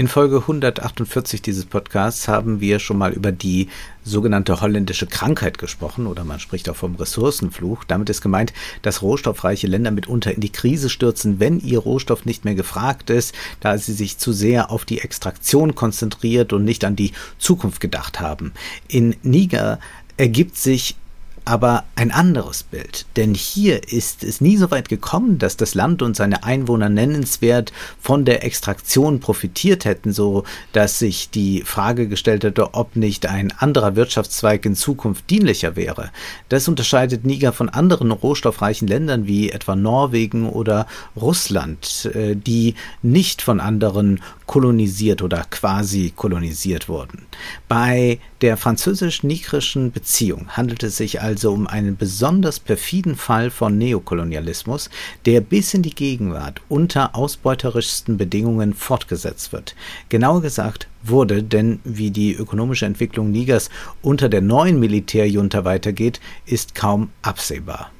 In 0.00 0.08
Folge 0.08 0.38
148 0.38 1.42
dieses 1.42 1.66
Podcasts 1.66 2.26
haben 2.26 2.62
wir 2.62 2.78
schon 2.78 2.96
mal 2.96 3.12
über 3.12 3.32
die 3.32 3.68
sogenannte 4.02 4.62
holländische 4.62 5.06
Krankheit 5.06 5.58
gesprochen 5.58 6.06
oder 6.06 6.24
man 6.24 6.40
spricht 6.40 6.70
auch 6.70 6.76
vom 6.76 6.94
Ressourcenfluch. 6.94 7.84
Damit 7.84 8.08
ist 8.08 8.22
gemeint, 8.22 8.54
dass 8.80 9.02
rohstoffreiche 9.02 9.66
Länder 9.66 9.90
mitunter 9.90 10.32
in 10.32 10.40
die 10.40 10.52
Krise 10.52 10.88
stürzen, 10.88 11.38
wenn 11.38 11.60
ihr 11.60 11.80
Rohstoff 11.80 12.24
nicht 12.24 12.46
mehr 12.46 12.54
gefragt 12.54 13.10
ist, 13.10 13.34
da 13.60 13.76
sie 13.76 13.92
sich 13.92 14.16
zu 14.16 14.32
sehr 14.32 14.70
auf 14.70 14.86
die 14.86 15.02
Extraktion 15.02 15.74
konzentriert 15.74 16.54
und 16.54 16.64
nicht 16.64 16.86
an 16.86 16.96
die 16.96 17.12
Zukunft 17.36 17.82
gedacht 17.82 18.20
haben. 18.20 18.52
In 18.88 19.16
Niger 19.22 19.80
ergibt 20.16 20.56
sich 20.56 20.96
aber 21.44 21.84
ein 21.96 22.10
anderes 22.10 22.62
Bild. 22.62 23.06
Denn 23.16 23.34
hier 23.34 23.92
ist 23.92 24.24
es 24.24 24.40
nie 24.40 24.56
so 24.56 24.70
weit 24.70 24.88
gekommen, 24.88 25.38
dass 25.38 25.56
das 25.56 25.74
Land 25.74 26.02
und 26.02 26.16
seine 26.16 26.44
Einwohner 26.44 26.88
nennenswert 26.88 27.72
von 28.00 28.24
der 28.24 28.44
Extraktion 28.44 29.20
profitiert 29.20 29.84
hätten, 29.84 30.12
so 30.12 30.44
dass 30.72 30.98
sich 30.98 31.30
die 31.30 31.62
Frage 31.62 32.08
gestellt 32.08 32.44
hätte, 32.44 32.74
ob 32.74 32.96
nicht 32.96 33.26
ein 33.26 33.52
anderer 33.58 33.96
Wirtschaftszweig 33.96 34.64
in 34.64 34.74
Zukunft 34.74 35.28
dienlicher 35.30 35.76
wäre. 35.76 36.10
Das 36.48 36.68
unterscheidet 36.68 37.24
Niger 37.24 37.52
von 37.52 37.68
anderen 37.68 38.10
rohstoffreichen 38.10 38.88
Ländern 38.88 39.26
wie 39.26 39.50
etwa 39.50 39.76
Norwegen 39.76 40.48
oder 40.48 40.86
Russland, 41.16 42.10
äh, 42.14 42.36
die 42.36 42.74
nicht 43.02 43.42
von 43.42 43.60
anderen 43.60 44.20
kolonisiert 44.50 45.22
oder 45.22 45.46
quasi 45.48 46.12
kolonisiert 46.16 46.88
wurden. 46.88 47.22
Bei 47.68 48.18
der 48.40 48.56
französisch-nigrischen 48.56 49.92
Beziehung 49.92 50.48
handelt 50.48 50.82
es 50.82 50.96
sich 50.96 51.20
also 51.20 51.52
um 51.52 51.68
einen 51.68 51.96
besonders 51.96 52.58
perfiden 52.58 53.14
Fall 53.14 53.52
von 53.52 53.78
Neokolonialismus, 53.78 54.90
der 55.24 55.40
bis 55.40 55.72
in 55.72 55.82
die 55.82 55.94
Gegenwart 55.94 56.62
unter 56.68 57.14
ausbeuterischsten 57.14 58.16
Bedingungen 58.16 58.74
fortgesetzt 58.74 59.52
wird. 59.52 59.76
Genauer 60.08 60.42
gesagt 60.42 60.88
wurde, 61.04 61.44
denn 61.44 61.78
wie 61.84 62.10
die 62.10 62.34
ökonomische 62.34 62.86
Entwicklung 62.86 63.30
Nigers 63.30 63.70
unter 64.02 64.28
der 64.28 64.40
neuen 64.40 64.80
Militärjunta 64.80 65.64
weitergeht, 65.64 66.18
ist 66.44 66.74
kaum 66.74 67.10
absehbar. 67.22 67.92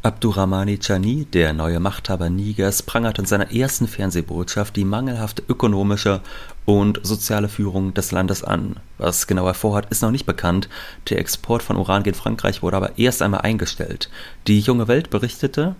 Abdurrahmani 0.00 0.78
Chani, 0.78 1.24
der 1.24 1.52
neue 1.52 1.80
Machthaber 1.80 2.30
Nigers, 2.30 2.84
prangert 2.84 3.18
in 3.18 3.26
seiner 3.26 3.52
ersten 3.52 3.88
Fernsehbotschaft 3.88 4.76
die 4.76 4.84
mangelhafte 4.84 5.42
ökonomische 5.48 6.20
und 6.64 7.00
soziale 7.02 7.48
Führung 7.48 7.94
des 7.94 8.12
Landes 8.12 8.44
an. 8.44 8.76
Was 8.98 9.26
genau 9.26 9.48
er 9.48 9.54
vorhat, 9.54 9.90
ist 9.90 10.02
noch 10.02 10.12
nicht 10.12 10.24
bekannt. 10.24 10.68
Der 11.08 11.18
Export 11.18 11.64
von 11.64 11.76
Uran 11.76 12.04
gegen 12.04 12.16
Frankreich 12.16 12.62
wurde 12.62 12.76
aber 12.76 12.96
erst 12.96 13.22
einmal 13.22 13.40
eingestellt. 13.40 14.08
Die 14.46 14.60
junge 14.60 14.86
Welt 14.86 15.10
berichtete, 15.10 15.74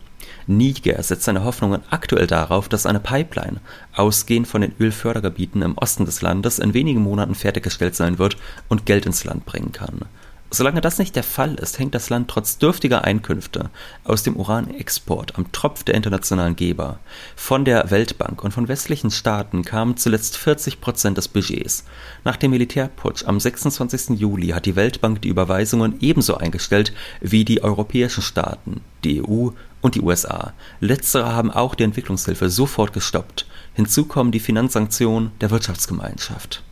Niger 0.49 1.01
setzt 1.01 1.23
seine 1.23 1.45
Hoffnungen 1.45 1.83
aktuell 1.89 2.27
darauf, 2.27 2.69
dass 2.69 2.87
eine 2.87 2.99
Pipeline, 3.01 3.61
ausgehend 3.95 4.49
von 4.49 4.63
den 4.63 4.75
Ölfördergebieten 4.81 5.63
im 5.63 5.79
Osten 5.79 6.07
des 6.07 6.23
Landes, 6.23 6.59
in 6.59 6.75
wenigen 6.75 7.03
Monaten 7.03 7.37
fertiggestellt 7.37 7.95
sein 7.95 8.19
wird 8.19 8.37
und 8.69 8.85
Geld 8.85 9.07
ins 9.07 9.23
Land 9.23 9.47
bringen 9.47 9.71
kann. 9.71 10.07
Solange 10.51 10.81
das 10.81 10.99
nicht 10.99 11.15
der 11.15 11.25
Fall 11.25 11.57
ist, 11.57 11.79
hängt 11.79 11.95
das 11.95 12.09
Land 12.09 12.29
trotz 12.29 12.57
dürftiger 12.57 13.05
Einkünfte 13.05 13.69
aus 14.05 14.23
dem 14.23 14.35
Uranexport 14.35 15.37
am 15.37 15.53
Tropf 15.53 15.85
der 15.85 15.95
internationalen 15.95 16.57
Geber. 16.57 17.01
Von 17.37 17.67
der 17.67 17.91
Weltbank 17.91 18.43
und 18.43 18.53
von 18.53 18.67
westlichen 18.67 19.11
Staaten 19.11 19.63
kamen 19.63 19.99
zuletzt 19.99 20.39
40 20.39 20.81
Prozent 20.81 21.19
des 21.19 21.29
Budgets. 21.29 21.85
Nach 22.25 22.37
dem 22.37 22.53
Militärputsch 22.53 23.27
am 23.27 23.39
26. 23.39 24.19
Juli 24.19 24.49
hat 24.49 24.65
die 24.65 24.75
Weltbank 24.75 25.21
die 25.21 25.29
Überweisungen 25.29 25.97
ebenso 26.01 26.39
eingestellt 26.39 26.95
wie 27.21 27.45
die 27.45 27.63
europäischen 27.63 28.23
Staaten, 28.23 28.81
die 29.05 29.23
EU 29.23 29.51
und 29.83 29.97
die 29.97 30.01
USA. 30.01 30.55
Letztere 30.81 31.35
haben 31.35 31.51
auch 31.51 31.75
die 31.75 31.85
Entwicklungshilfe 31.85 32.49
sofort 32.49 32.95
gestoppt. 32.95 33.47
Hinzu 33.75 34.07
kommen 34.07 34.33
die 34.33 34.41
Finanzsanktionen 34.41 35.33
der 35.43 35.51
Wirtschaftsgemeinschaft. 35.51 36.63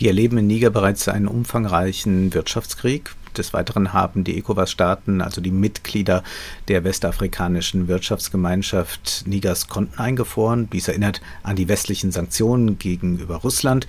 Wir 0.00 0.08
erleben 0.08 0.38
in 0.38 0.46
Niger 0.46 0.70
bereits 0.70 1.08
einen 1.08 1.28
umfangreichen 1.28 2.32
Wirtschaftskrieg. 2.32 3.14
Des 3.36 3.52
Weiteren 3.52 3.92
haben 3.92 4.24
die 4.24 4.38
ECOWAS-Staaten, 4.38 5.20
also 5.20 5.42
die 5.42 5.50
Mitglieder 5.50 6.24
der 6.68 6.84
westafrikanischen 6.84 7.86
Wirtschaftsgemeinschaft 7.86 9.24
Nigers 9.26 9.68
Konten 9.68 9.98
eingefroren. 9.98 10.70
Dies 10.70 10.88
erinnert 10.88 11.20
an 11.42 11.56
die 11.56 11.68
westlichen 11.68 12.12
Sanktionen 12.12 12.78
gegenüber 12.78 13.36
Russland. 13.36 13.86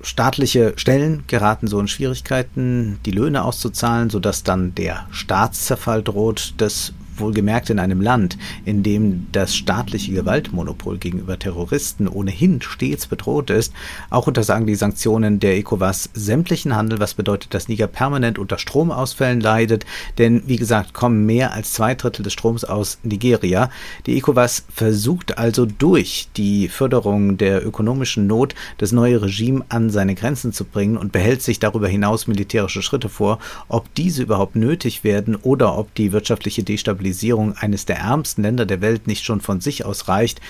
Staatliche 0.00 0.72
Stellen 0.76 1.24
geraten 1.26 1.66
so 1.66 1.78
in 1.78 1.88
Schwierigkeiten, 1.88 2.98
die 3.04 3.10
Löhne 3.10 3.44
auszuzahlen, 3.44 4.08
sodass 4.08 4.44
dann 4.44 4.74
der 4.74 5.06
Staatszerfall 5.10 6.02
droht. 6.02 6.54
Das 6.56 6.94
wohlgemerkt 7.20 7.70
in 7.70 7.78
einem 7.78 8.00
Land, 8.00 8.36
in 8.64 8.82
dem 8.82 9.26
das 9.32 9.56
staatliche 9.56 10.12
Gewaltmonopol 10.12 10.98
gegenüber 10.98 11.38
Terroristen 11.38 12.08
ohnehin 12.08 12.60
stets 12.62 13.06
bedroht 13.06 13.50
ist. 13.50 13.72
Auch 14.10 14.26
untersagen 14.26 14.66
die 14.66 14.74
Sanktionen 14.74 15.40
der 15.40 15.56
ECOWAS 15.56 16.10
sämtlichen 16.14 16.74
Handel, 16.74 16.98
was 16.98 17.14
bedeutet, 17.14 17.54
dass 17.54 17.68
Niger 17.68 17.86
permanent 17.86 18.38
unter 18.38 18.58
Stromausfällen 18.58 19.40
leidet, 19.40 19.86
denn 20.18 20.42
wie 20.46 20.56
gesagt 20.56 20.92
kommen 20.92 21.26
mehr 21.26 21.52
als 21.52 21.72
zwei 21.72 21.94
Drittel 21.94 22.22
des 22.22 22.32
Stroms 22.32 22.64
aus 22.64 22.98
Nigeria. 23.02 23.70
Die 24.06 24.16
ECOWAS 24.18 24.64
versucht 24.72 25.38
also 25.38 25.66
durch 25.66 26.28
die 26.36 26.68
Förderung 26.68 27.38
der 27.38 27.66
ökonomischen 27.66 28.26
Not 28.26 28.54
das 28.78 28.92
neue 28.92 29.22
Regime 29.22 29.64
an 29.68 29.90
seine 29.90 30.14
Grenzen 30.14 30.52
zu 30.52 30.64
bringen 30.64 30.96
und 30.96 31.12
behält 31.12 31.42
sich 31.42 31.58
darüber 31.58 31.88
hinaus 31.88 32.26
militärische 32.26 32.82
Schritte 32.82 33.08
vor. 33.08 33.38
Ob 33.68 33.92
diese 33.94 34.22
überhaupt 34.22 34.56
nötig 34.56 35.04
werden 35.04 35.36
oder 35.36 35.78
ob 35.78 35.94
die 35.94 36.12
wirtschaftliche 36.12 36.62
Destabilisierung 36.62 37.05
Destabilisierung 37.06 37.54
eines 37.56 37.86
der 37.86 37.98
ärmsten 37.98 38.42
Länder 38.42 38.66
der 38.66 38.80
Welt 38.80 39.06
nicht 39.06 39.24
schon 39.24 39.40
von 39.40 39.60
sich 39.60 39.84
aus 39.84 40.08
reicht, 40.08 40.40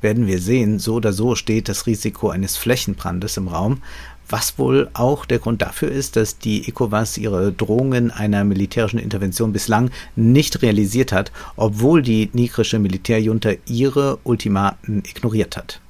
werden 0.00 0.26
wir 0.26 0.38
sehen, 0.38 0.78
so 0.78 0.94
oder 0.94 1.12
so 1.12 1.34
steht 1.34 1.68
das 1.68 1.86
Risiko 1.86 2.28
eines 2.28 2.56
Flächenbrandes 2.56 3.36
im 3.36 3.48
Raum, 3.48 3.82
was 4.28 4.58
wohl 4.58 4.88
auch 4.94 5.24
der 5.24 5.38
Grund 5.38 5.62
dafür 5.62 5.90
ist, 5.90 6.16
dass 6.16 6.38
die 6.38 6.68
ECOWAS 6.68 7.18
ihre 7.18 7.52
Drohungen 7.52 8.10
einer 8.10 8.44
militärischen 8.44 8.98
Intervention 8.98 9.52
bislang 9.52 9.90
nicht 10.14 10.62
realisiert 10.62 11.12
hat, 11.12 11.32
obwohl 11.56 12.02
die 12.02 12.30
nigrische 12.32 12.78
Militärjunta 12.78 13.52
ihre 13.66 14.18
Ultimaten 14.24 15.02
ignoriert 15.06 15.56
hat. 15.56 15.80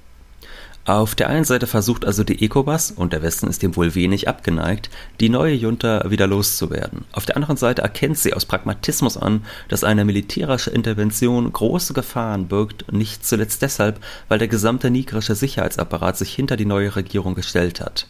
Auf 0.87 1.14
der 1.14 1.31
einen 1.31 1.45
Seite 1.45 1.67
versucht 1.67 2.05
also 2.05 2.25
die 2.25 2.45
ECOWAS, 2.45 2.91
und 2.91 3.14
der 3.14 3.23
Westen 3.23 3.49
ist 3.49 3.62
dem 3.62 3.75
wohl 3.75 3.95
wenig 3.95 4.29
abgeneigt, 4.29 4.91
die 5.19 5.31
neue 5.31 5.55
Junta 5.55 6.11
wieder 6.11 6.26
loszuwerden. 6.26 7.07
Auf 7.12 7.25
der 7.25 7.37
anderen 7.37 7.57
Seite 7.57 7.81
erkennt 7.81 8.19
sie 8.19 8.35
aus 8.35 8.45
Pragmatismus 8.45 9.17
an, 9.17 9.47
dass 9.69 9.83
eine 9.83 10.05
militärische 10.05 10.71
Intervention 10.71 11.50
große 11.50 11.95
Gefahren 11.95 12.49
birgt, 12.49 12.93
nicht 12.93 13.25
zuletzt 13.25 13.62
deshalb, 13.62 13.99
weil 14.29 14.38
der 14.38 14.49
gesamte 14.49 14.91
nigrische 14.91 15.35
Sicherheitsapparat 15.35 16.19
sich 16.19 16.35
hinter 16.35 16.59
die 16.59 16.67
neue 16.67 16.95
Regierung 16.95 17.35
gestellt 17.35 17.81
hat. 17.81 18.07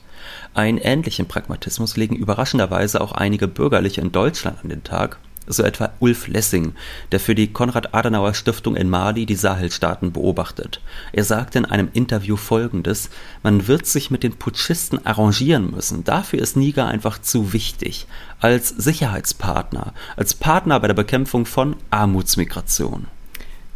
Einen 0.53 0.79
ähnlichen 0.79 1.27
Pragmatismus 1.27 1.97
legen 1.97 2.17
überraschenderweise 2.17 3.01
auch 3.01 3.13
einige 3.13 3.47
Bürgerliche 3.47 4.01
in 4.01 4.11
Deutschland 4.11 4.59
an 4.65 4.69
den 4.71 4.83
Tag, 4.83 5.19
so 5.47 5.63
etwa 5.63 5.93
Ulf 6.01 6.29
Lessing, 6.29 6.75
der 7.13 7.21
für 7.21 7.35
die 7.35 7.53
Konrad-Adenauer-Stiftung 7.53 8.77
in 8.77 8.91
Mali 8.91 9.27
die 9.27 9.35
Sahelstaaten 9.35 10.13
beobachtet. 10.13 10.81
Er 11.13 11.25
sagte 11.25 11.59
in 11.59 11.65
einem 11.65 11.89
Interview 11.93 12.37
folgendes: 12.37 13.11
Man 13.43 13.67
wird 13.67 13.87
sich 13.87 14.11
mit 14.11 14.23
den 14.23 14.37
Putschisten 14.37 15.05
arrangieren 15.05 15.71
müssen. 15.71 16.05
Dafür 16.05 16.41
ist 16.41 16.57
Niger 16.57 16.87
einfach 16.87 17.21
zu 17.21 17.53
wichtig. 17.53 18.07
Als 18.41 18.69
Sicherheitspartner, 18.69 19.95
als 20.17 20.35
Partner 20.35 20.81
bei 20.81 20.89
der 20.89 20.95
Bekämpfung 20.95 21.47
von 21.47 21.77
Armutsmigration. 21.91 23.07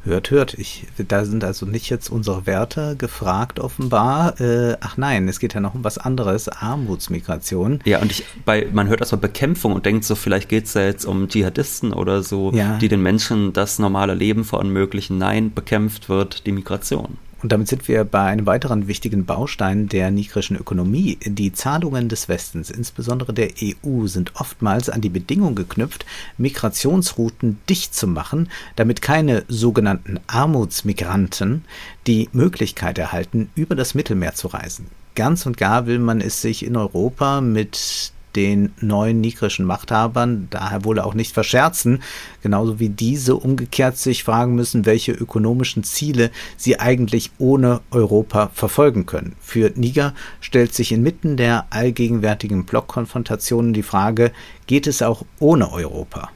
Hört, 0.05 0.31
hört. 0.31 0.55
Ich, 0.55 0.87
da 0.97 1.25
sind 1.25 1.45
also 1.45 1.67
nicht 1.67 1.90
jetzt 1.90 2.09
unsere 2.09 2.47
Werte 2.47 2.97
gefragt 2.97 3.59
offenbar. 3.59 4.40
Äh, 4.40 4.77
ach 4.81 4.96
nein, 4.96 5.29
es 5.29 5.40
geht 5.40 5.55
ja 5.55 5.61
noch 5.61 5.75
um 5.75 5.85
was 5.85 5.99
anderes, 5.99 6.49
Armutsmigration. 6.49 7.81
Ja, 7.85 8.01
und 8.01 8.12
ich, 8.12 8.25
bei, 8.44 8.68
man 8.72 8.88
hört 8.88 9.01
erstmal 9.01 9.20
Bekämpfung 9.20 9.72
und 9.72 9.85
denkt 9.87 10.05
so, 10.05 10.14
vielleicht 10.14 10.49
geht 10.49 10.64
es 10.64 10.75
ja 10.75 10.83
jetzt 10.83 11.05
um 11.05 11.29
Dschihadisten 11.29 11.92
oder 11.92 12.22
so, 12.22 12.53
ja. 12.53 12.79
die 12.79 12.88
den 12.88 13.03
Menschen 13.03 13.53
das 13.53 13.79
normale 13.79 14.14
Leben 14.14 14.44
verunmöglichen. 14.44 15.18
Nein, 15.18 15.53
bekämpft 15.53 16.09
wird 16.09 16.46
die 16.46 16.53
Migration. 16.53 17.18
Und 17.40 17.53
damit 17.53 17.68
sind 17.68 17.87
wir 17.87 18.05
bei 18.05 18.22
einem 18.24 18.46
weiteren 18.46 18.88
wichtigen 18.88 19.24
Baustein 19.24 19.88
der 19.88 20.11
nigrischen 20.11 20.57
Ökonomie. 20.57 21.18
Die 21.24 21.53
Zahlungen 21.53 22.09
des 22.09 22.29
Westens, 22.29 22.68
insbesondere 22.70 23.33
der 23.33 23.51
EU, 23.62 24.07
sind 24.07 24.33
oftmals 24.35 24.90
an 24.90 25.01
die 25.01 25.09
Bedingung 25.09 25.55
geknüpft, 25.55 26.05
Migrationsrouten 26.37 27.59
dicht 27.68 27.94
zu 27.94 28.09
machen, 28.09 28.48
damit 28.74 29.03
keine 29.03 29.44
sogenannten 29.46 30.18
Armutsmigranten 30.27 31.64
die 32.09 32.29
Möglichkeit 32.33 32.98
erhalten, 32.98 33.51
über 33.55 33.77
das 33.77 33.94
Mittelmeer 33.94 34.35
zu 34.35 34.48
reisen. 34.48 34.87
Ganz 35.14 35.46
und 35.46 35.57
gar 35.57 35.87
will 35.87 35.98
man 36.01 36.20
es 36.20 36.42
sich 36.42 36.64
in 36.64 36.77
Europa 36.77 37.40
mit 37.40 38.12
den 38.38 38.70
neuen 38.81 39.20
nigrischen 39.20 39.66
Machthabern 39.66 40.46
daher 40.51 40.85
wohl 40.85 41.01
auch 41.01 41.14
nicht 41.14 41.35
verscherzen, 41.35 42.05
genauso 42.40 42.79
wie 42.79 42.88
diese 42.88 43.35
umgekehrt 43.35 43.98
sich 43.98 44.22
fragen 44.22 44.55
müssen, 44.55 44.87
welche 44.87 45.11
ökonomischen 45.11 45.83
Ziele 45.83 46.31
sie 46.57 46.79
eigentlich 46.79 47.33
ohne 47.38 47.81
Europa 47.90 48.53
verfolgen 48.55 49.07
können. 49.07 49.35
Für 49.40 49.72
Niger 49.74 50.14
stellt 50.40 50.72
sich 50.72 50.92
inmitten 50.92 51.37
der 51.37 51.66
allgegenwärtigen 51.70 52.64
Blockkonfrontationen 52.64 53.72
die 53.72 53.83
Frage, 53.83 54.31
geht 54.68 54.87
es 54.87 55.03
auch 55.03 55.24
ohne 55.40 55.72
Europa? 55.72 56.31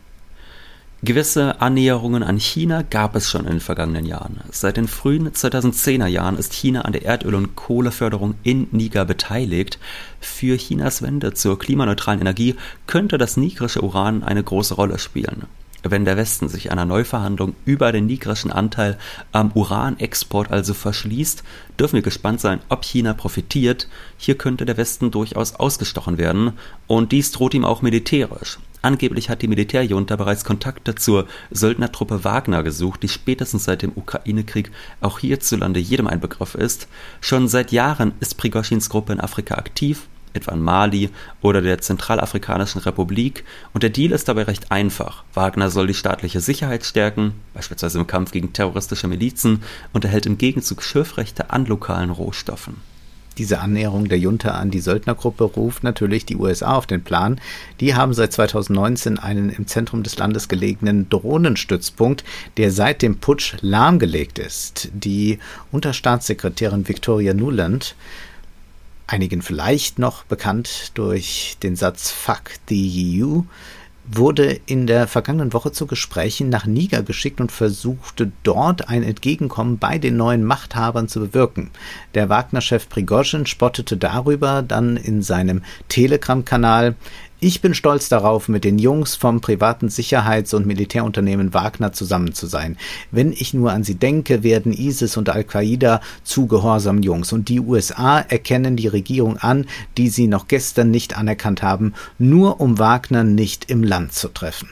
Gewisse 1.05 1.61
Annäherungen 1.61 2.23
an 2.23 2.39
China 2.39 2.83
gab 2.83 3.17
es 3.17 3.29
schon 3.29 3.41
in 3.41 3.55
den 3.55 3.61
vergangenen 3.61 4.07
Jahren. 4.07 4.39
Seit 4.53 4.77
den 4.77 4.87
frühen 4.87 5.29
2010er 5.31 6.07
Jahren 6.07 6.39
ist 6.39 6.53
China 6.53 6.83
an 6.83 6.93
der 6.93 7.05
Erdöl- 7.05 7.35
und 7.35 7.57
Kohleförderung 7.57 8.37
in 8.45 8.69
Niger 8.71 9.05
beteiligt. 9.05 9.81
Für 10.21 10.57
Chinas 10.57 11.03
Wende 11.03 11.35
zur 11.35 11.59
klimaneutralen 11.59 12.21
Energie 12.21 12.55
könnte 12.87 13.19
das 13.19 13.37
nigrische 13.37 13.83
Uran 13.83 14.23
eine 14.23 14.45
große 14.45 14.75
Rolle 14.75 15.01
spielen. 15.01 15.47
Wenn 15.83 16.05
der 16.05 16.17
Westen 16.17 16.49
sich 16.49 16.71
einer 16.71 16.85
Neuverhandlung 16.85 17.57
über 17.65 17.91
den 17.91 18.07
nigrischen 18.07 18.53
Anteil 18.53 18.97
am 19.33 19.51
Uranexport 19.55 20.53
also 20.53 20.73
verschließt, 20.73 21.43
dürfen 21.81 21.97
wir 21.97 22.03
gespannt 22.03 22.41
sein, 22.41 22.61
ob 22.69 22.85
China 22.85 23.13
profitiert. 23.13 23.89
Hier 24.19 24.39
könnte 24.39 24.67
der 24.67 24.77
Westen 24.77 25.11
durchaus 25.11 25.57
ausgestochen 25.57 26.17
werden 26.17 26.53
und 26.87 27.11
dies 27.11 27.33
droht 27.33 27.55
ihm 27.55 27.65
auch 27.65 27.83
militärisch. 27.83 28.61
Angeblich 28.83 29.31
hat 29.31 29.43
die 29.43 29.49
Militärjunta 29.49 30.17
bereits 30.17 30.45
Kontakte 30.45 30.97
zur 30.97 31.29
Söldnertruppe 31.53 32.25
Wagner 32.25 32.65
gesucht, 32.65 33.05
die 33.05 33.09
spätestens 33.09 33.65
seit 33.65 33.83
dem 33.83 33.93
Ukraine-Krieg 33.95 34.73
auch 35.01 35.21
hierzulande 35.21 35.79
jedem 35.79 36.09
ein 36.09 36.19
Begriff 36.19 36.57
ist. 36.57 36.89
Schon 37.21 37.47
seit 37.47 37.71
Jahren 37.71 38.13
ist 38.19 38.37
Prigoschins 38.39 38.91
Gruppe 38.91 39.13
in 39.13 39.21
Afrika 39.21 39.55
aktiv, 39.55 40.09
etwa 40.35 40.53
in 40.53 40.61
Mali 40.61 41.11
oder 41.43 41.63
der 41.63 41.81
Zentralafrikanischen 41.81 42.81
Republik, 42.81 43.45
und 43.73 43.85
der 43.85 43.91
Deal 43.91 44.11
ist 44.11 44.29
dabei 44.29 44.43
recht 44.45 44.73
einfach. 44.73 45.23
Wagner 45.33 45.71
soll 45.71 45.87
die 45.87 45.95
staatliche 45.95 46.41
Sicherheit 46.41 46.85
stärken, 46.85 47.35
beispielsweise 47.55 48.01
im 48.01 48.09
Kampf 48.09 48.33
gegen 48.33 48.53
terroristische 48.53 49.07
Milizen, 49.07 49.63
und 49.93 50.05
erhält 50.05 50.27
im 50.27 50.39
Gegenzug 50.39 50.83
Schürfrechte 50.83 51.51
an 51.51 51.67
lokalen 51.67 52.11
Rohstoffen. 52.11 52.92
Diese 53.39 53.61
Annäherung 53.61 54.09
der 54.09 54.19
Junta 54.19 54.53
an 54.53 54.71
die 54.71 54.81
Söldnergruppe 54.81 55.45
ruft 55.45 55.83
natürlich 55.85 56.27
die 56.27 56.37
USA 56.37 56.75
auf 56.75 56.87
den 56.87 57.03
Plan. 57.03 57.41
Die 57.81 57.95
haben 57.95 58.15
seit 58.15 58.33
2019 58.33 59.19
einen 59.19 59.51
im 59.51 59.67
Zentrum 59.67 60.03
des 60.03 60.19
Landes 60.19 60.49
gelegenen 60.49 61.09
Drohnenstützpunkt, 61.09 62.25
der 62.57 62.71
seit 62.71 63.03
dem 63.03 63.19
Putsch 63.19 63.55
lahmgelegt 63.61 64.39
ist. 64.39 64.89
Die 64.93 65.39
Unterstaatssekretärin 65.71 66.89
Victoria 66.89 67.35
Nuland 67.35 67.95
einigen 69.07 69.43
vielleicht 69.43 69.99
noch 69.99 70.25
bekannt 70.25 70.93
durch 70.95 71.57
den 71.63 71.77
Satz 71.77 72.11
Fuck 72.11 72.53
the 72.69 73.23
EU, 73.23 73.41
wurde 74.05 74.61
in 74.67 74.87
der 74.87 75.07
vergangenen 75.07 75.53
Woche 75.53 75.73
zu 75.73 75.87
Gesprächen 75.87 76.49
nach 76.49 76.67
Niger 76.67 77.03
geschickt 77.03 77.41
und 77.41 77.53
versuchte 77.53 78.33
dort 78.43 78.89
ein 78.89 79.03
Entgegenkommen 79.03 79.79
bei 79.79 79.99
den 79.99 80.17
neuen 80.17 80.45
Machthabern 80.45 81.09
zu 81.09 81.21
bewirken. 81.21 81.71
Der 82.15 82.29
Wagner-Chef 82.29 82.89
Prigozhin 82.89 83.47
spottete 83.47 83.97
darüber 83.97 84.63
dann 84.63 84.97
in 84.97 85.23
seinem 85.23 85.63
Telegram-Kanal, 85.89 86.97
Ich 87.45 87.61
bin 87.61 87.75
stolz 87.75 88.09
darauf, 88.09 88.47
mit 88.47 88.63
den 88.63 88.79
Jungs 88.79 89.17
vom 89.17 89.41
privaten 89.41 89.89
Sicherheits- 89.89 90.55
und 90.55 90.65
Militärunternehmen 90.65 91.53
Wagner 91.53 91.93
zusammen 91.93 92.35
zu 92.35 92.47
sein. 92.47 92.77
Wenn 93.11 93.33
ich 93.33 93.53
nur 93.53 93.73
an 93.73 93.83
sie 93.83 93.97
denke, 93.97 94.45
werden 94.45 94.73
ISIS 94.73 95.17
und 95.17 95.29
Al-Qaida 95.29 96.03
zu 96.23 96.47
gehorsamen 96.47 97.03
Jungs. 97.03 97.33
Und 97.33 97.49
die 97.49 97.59
USA 97.59 98.21
erkennen 98.21 98.77
die 98.77 98.87
Regierung 98.87 99.39
an, 99.39 99.67
die 99.97 100.09
sie 100.09 100.29
noch 100.29 100.47
gestern 100.47 100.93
nicht 100.93 101.19
anerkannt 101.19 101.63
haben, 101.63 101.95
nur 102.17 102.61
um 102.61 102.79
Wagner 102.79 103.25
nicht 103.25 103.69
im 103.69 103.83
Land 103.83 104.13
zu 104.13 104.29
treffen. 104.29 104.69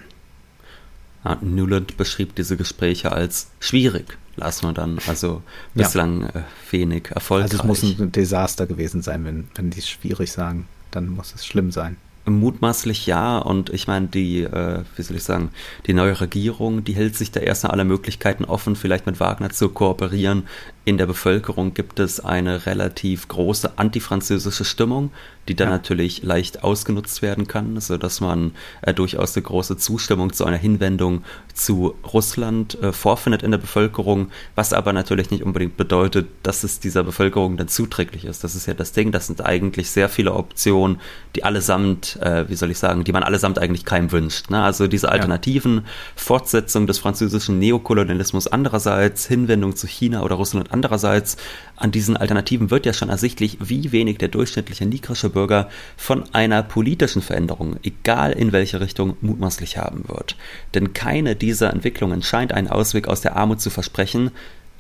Ja, 1.25 1.39
Newland 1.41 1.97
beschrieb 1.97 2.37
diese 2.37 2.57
Gespräche 2.57 3.11
als 3.11 3.49
schwierig, 3.59 4.17
las 4.37 4.63
man 4.63 4.77
dann. 4.77 5.01
Also 5.09 5.43
bislang 5.75 6.21
ja. 6.21 6.29
äh, 6.29 6.43
wenig 6.71 7.11
erfolgreich. 7.11 7.51
Also 7.51 7.65
es 7.65 7.65
muss 7.65 7.83
ein 7.83 8.13
Desaster 8.13 8.69
gewesen 8.69 9.03
sein, 9.03 9.25
wenn, 9.25 9.49
wenn 9.57 9.71
die 9.71 9.81
es 9.81 9.89
schwierig 9.89 10.31
sagen. 10.31 10.69
Dann 10.93 11.09
muss 11.09 11.35
es 11.35 11.45
schlimm 11.45 11.73
sein. 11.73 11.97
Mutmaßlich 12.27 13.07
ja, 13.07 13.39
und 13.39 13.71
ich 13.71 13.87
meine, 13.87 14.09
die, 14.09 14.43
äh, 14.43 14.83
wie 14.95 15.03
soll 15.03 15.17
ich 15.17 15.25
sagen, 15.25 15.51
die 15.87 15.95
neue 15.95 16.21
Regierung, 16.21 16.85
die 16.85 16.93
hält 16.93 17.17
sich 17.17 17.33
da 17.33 17.41
erstmal 17.41 17.73
alle 17.73 17.85
Möglichkeiten 17.85 18.45
offen, 18.45 18.77
vielleicht 18.77 19.07
mit 19.07 19.21
Wagner 19.21 19.51
zu 19.51 19.71
kooperieren. 19.71 20.47
In 20.85 20.99
der 20.99 21.07
Bevölkerung 21.07 21.73
gibt 21.73 21.99
es 21.99 22.21
eine 22.21 22.67
relativ 22.67 23.29
große 23.29 23.79
antifranzösische 23.79 24.65
Stimmung, 24.65 25.11
die 25.49 25.55
dann 25.55 25.69
ja. 25.69 25.75
natürlich 25.75 26.23
leicht 26.23 26.63
ausgenutzt 26.63 27.23
werden 27.23 27.47
kann, 27.47 27.81
so 27.81 27.97
dass 27.97 28.21
man 28.21 28.53
äh, 28.83 28.95
durchaus 28.95 29.37
eine 29.37 29.43
große 29.43 29.77
Zustimmung 29.77 30.33
zu 30.33 30.45
einer 30.45 30.57
Hinwendung 30.57 31.25
zu 31.55 31.95
Russland 32.13 32.81
äh, 32.83 32.93
vorfindet 32.93 33.43
in 33.43 33.51
der 33.51 33.59
Bevölkerung, 33.59 34.31
was 34.55 34.73
aber 34.73 34.93
natürlich 34.93 35.31
nicht 35.31 35.43
unbedingt 35.43 35.77
bedeutet, 35.77 36.29
dass 36.43 36.65
es 36.65 36.81
dieser 36.81 37.03
Bevölkerung 37.03 37.57
dann 37.57 37.69
zuträglich 37.69 38.25
ist. 38.25 38.45
Das 38.45 38.55
ist 38.55 38.67
ja 38.67 38.75
das 38.75 38.93
Ding, 38.93 39.13
das 39.13 39.27
sind 39.27 39.45
eigentlich 39.45 39.91
sehr 39.91 40.09
viele 40.09 40.35
Optionen, 40.35 41.01
die 41.37 41.45
allesamt, 41.45 42.10
äh, 42.17 42.49
wie 42.49 42.55
soll 42.55 42.71
ich 42.71 42.79
sagen, 42.79 43.05
die 43.05 43.13
man 43.13 43.23
allesamt 43.23 43.59
eigentlich 43.59 43.85
keinem 43.85 44.13
wünscht. 44.13 44.51
Ne? 44.51 44.63
Also 44.63 44.87
diese 44.87 45.11
alternativen 45.11 45.77
ja. 45.77 45.83
Fortsetzung 46.17 46.87
des 46.87 46.99
französischen 46.99 47.59
Neokolonialismus 47.59 48.47
andererseits, 48.47 49.27
Hinwendung 49.27 49.77
zu 49.77 49.87
China 49.87 50.23
oder 50.23 50.37
Russland 50.37 50.73
andererseits, 50.73 51.37
an 51.77 51.91
diesen 51.91 52.17
Alternativen 52.17 52.71
wird 52.71 52.87
ja 52.87 52.93
schon 52.93 53.09
ersichtlich, 53.09 53.59
wie 53.61 53.93
wenig 53.93 54.19
der 54.19 54.29
durchschnittliche 54.29 54.87
nigrische 54.87 55.31
Bürger 55.31 55.69
von 55.97 56.25
einer 56.35 56.63
politischen 56.63 57.23
Veränderung, 57.23 57.77
egal 57.83 58.33
in 58.33 58.53
welche 58.53 58.81
Richtung, 58.81 59.17
mutmaßlich 59.21 59.79
haben 59.79 60.05
wird. 60.09 60.37
Denn 60.75 60.93
keine 60.93 61.37
dieser 61.37 61.73
Entwicklungen 61.73 62.23
scheint 62.23 62.53
einen 62.53 62.69
Ausweg 62.69 63.09
aus 63.09 63.23
der 63.23 63.37
Armut 63.37 63.61
zu 63.61 63.71
versprechen, 63.71 64.31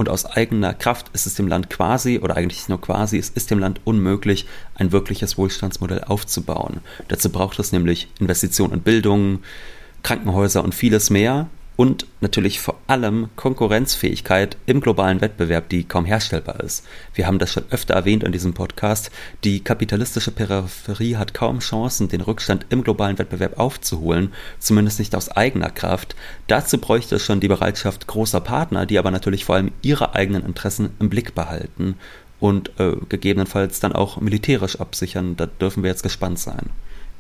und 0.00 0.08
aus 0.08 0.24
eigener 0.24 0.72
Kraft 0.72 1.10
ist 1.12 1.26
es 1.26 1.34
dem 1.34 1.46
Land 1.46 1.68
quasi, 1.68 2.20
oder 2.20 2.34
eigentlich 2.34 2.70
nur 2.70 2.80
quasi, 2.80 3.18
es 3.18 3.28
ist 3.28 3.50
dem 3.50 3.58
Land 3.58 3.82
unmöglich, 3.84 4.46
ein 4.74 4.92
wirkliches 4.92 5.36
Wohlstandsmodell 5.36 6.04
aufzubauen. 6.04 6.80
Dazu 7.08 7.28
braucht 7.28 7.58
es 7.58 7.70
nämlich 7.70 8.08
Investitionen 8.18 8.72
in 8.72 8.80
Bildung, 8.80 9.40
Krankenhäuser 10.02 10.64
und 10.64 10.74
vieles 10.74 11.10
mehr 11.10 11.48
und 11.80 12.04
natürlich 12.20 12.60
vor 12.60 12.78
allem 12.88 13.30
Konkurrenzfähigkeit 13.36 14.58
im 14.66 14.82
globalen 14.82 15.22
Wettbewerb, 15.22 15.70
die 15.70 15.84
kaum 15.84 16.04
herstellbar 16.04 16.60
ist. 16.60 16.84
Wir 17.14 17.26
haben 17.26 17.38
das 17.38 17.54
schon 17.54 17.64
öfter 17.70 17.94
erwähnt 17.94 18.22
in 18.22 18.32
diesem 18.32 18.52
Podcast. 18.52 19.10
Die 19.44 19.64
kapitalistische 19.64 20.30
Peripherie 20.30 21.16
hat 21.16 21.32
kaum 21.32 21.60
Chancen, 21.60 22.08
den 22.08 22.20
Rückstand 22.20 22.66
im 22.68 22.84
globalen 22.84 23.18
Wettbewerb 23.18 23.58
aufzuholen, 23.58 24.34
zumindest 24.58 24.98
nicht 24.98 25.14
aus 25.14 25.30
eigener 25.30 25.70
Kraft. 25.70 26.16
Dazu 26.48 26.76
bräuchte 26.76 27.16
es 27.16 27.24
schon 27.24 27.40
die 27.40 27.48
Bereitschaft 27.48 28.06
großer 28.06 28.42
Partner, 28.42 28.84
die 28.84 28.98
aber 28.98 29.10
natürlich 29.10 29.46
vor 29.46 29.54
allem 29.54 29.72
ihre 29.80 30.14
eigenen 30.14 30.44
Interessen 30.44 30.90
im 30.98 31.08
Blick 31.08 31.34
behalten 31.34 31.94
und 32.40 32.78
äh, 32.78 32.92
gegebenenfalls 33.08 33.80
dann 33.80 33.94
auch 33.94 34.20
militärisch 34.20 34.78
absichern. 34.78 35.34
Da 35.38 35.46
dürfen 35.46 35.82
wir 35.82 35.88
jetzt 35.88 36.02
gespannt 36.02 36.40
sein. 36.40 36.68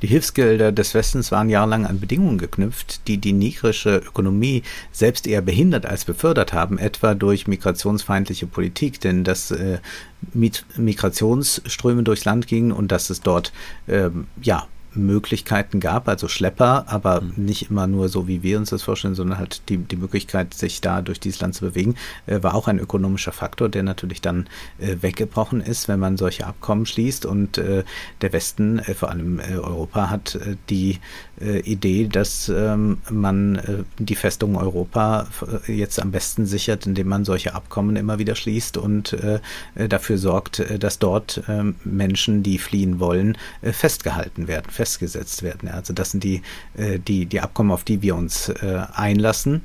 Die 0.02 0.06
Hilfsgelder 0.06 0.72
des 0.72 0.94
Westens 0.94 1.30
waren 1.30 1.50
jahrelang 1.50 1.86
an 1.86 2.00
Bedingungen 2.00 2.38
geknüpft, 2.38 3.06
die 3.06 3.18
die 3.18 3.32
nigrische 3.32 3.98
Ökonomie 3.98 4.62
selbst 4.92 5.26
eher 5.26 5.42
behindert 5.42 5.86
als 5.86 6.04
befördert 6.04 6.52
haben, 6.52 6.78
etwa 6.78 7.14
durch 7.14 7.46
migrationsfeindliche 7.46 8.46
Politik, 8.46 9.00
denn 9.00 9.24
dass 9.24 9.50
äh, 9.50 9.78
Migrationsströme 10.76 12.02
durchs 12.02 12.24
Land 12.24 12.46
gingen 12.46 12.72
und 12.72 12.92
dass 12.92 13.10
es 13.10 13.20
dort 13.20 13.52
äh, 13.86 14.10
ja 14.42 14.66
Möglichkeiten 14.94 15.80
gab, 15.80 16.08
also 16.08 16.28
Schlepper, 16.28 16.84
aber 16.88 17.20
mhm. 17.20 17.32
nicht 17.36 17.70
immer 17.70 17.86
nur 17.86 18.08
so, 18.08 18.26
wie 18.26 18.42
wir 18.42 18.58
uns 18.58 18.70
das 18.70 18.82
vorstellen, 18.82 19.14
sondern 19.14 19.38
halt 19.38 19.62
die, 19.68 19.78
die 19.78 19.96
Möglichkeit, 19.96 20.54
sich 20.54 20.80
da 20.80 21.02
durch 21.02 21.20
dieses 21.20 21.40
Land 21.40 21.54
zu 21.54 21.64
bewegen, 21.64 21.96
äh, 22.26 22.42
war 22.42 22.54
auch 22.54 22.68
ein 22.68 22.78
ökonomischer 22.78 23.32
Faktor, 23.32 23.68
der 23.68 23.82
natürlich 23.82 24.20
dann 24.20 24.48
äh, 24.78 24.96
weggebrochen 25.00 25.60
ist, 25.60 25.88
wenn 25.88 26.00
man 26.00 26.16
solche 26.16 26.46
Abkommen 26.46 26.86
schließt. 26.86 27.26
Und 27.26 27.58
äh, 27.58 27.84
der 28.20 28.32
Westen, 28.32 28.78
äh, 28.80 28.94
vor 28.94 29.10
allem 29.10 29.38
äh, 29.38 29.54
Europa, 29.54 30.10
hat 30.10 30.34
äh, 30.34 30.56
die 30.68 30.98
Idee, 31.64 32.06
dass 32.06 32.50
ähm, 32.54 32.98
man 33.08 33.86
die 33.98 34.14
Festung 34.14 34.58
Europa 34.58 35.26
jetzt 35.66 35.98
am 35.98 36.10
besten 36.10 36.44
sichert, 36.44 36.86
indem 36.86 37.08
man 37.08 37.24
solche 37.24 37.54
Abkommen 37.54 37.96
immer 37.96 38.18
wieder 38.18 38.34
schließt 38.34 38.76
und 38.76 39.16
dafür 39.74 40.18
sorgt, 40.18 40.62
dass 40.78 40.98
dort 40.98 41.42
ähm, 41.48 41.76
Menschen, 41.82 42.42
die 42.42 42.58
fliehen 42.58 43.00
wollen, 43.00 43.38
festgehalten 43.62 44.48
werden 44.48 44.70
festgesetzt 44.80 45.42
werden. 45.42 45.68
Also 45.68 45.92
das 45.92 46.12
sind 46.12 46.24
die, 46.24 46.40
äh, 46.74 46.98
die, 46.98 47.26
die 47.26 47.40
Abkommen, 47.42 47.70
auf 47.70 47.84
die 47.84 48.00
wir 48.00 48.16
uns 48.16 48.48
äh, 48.48 48.80
einlassen. 48.94 49.60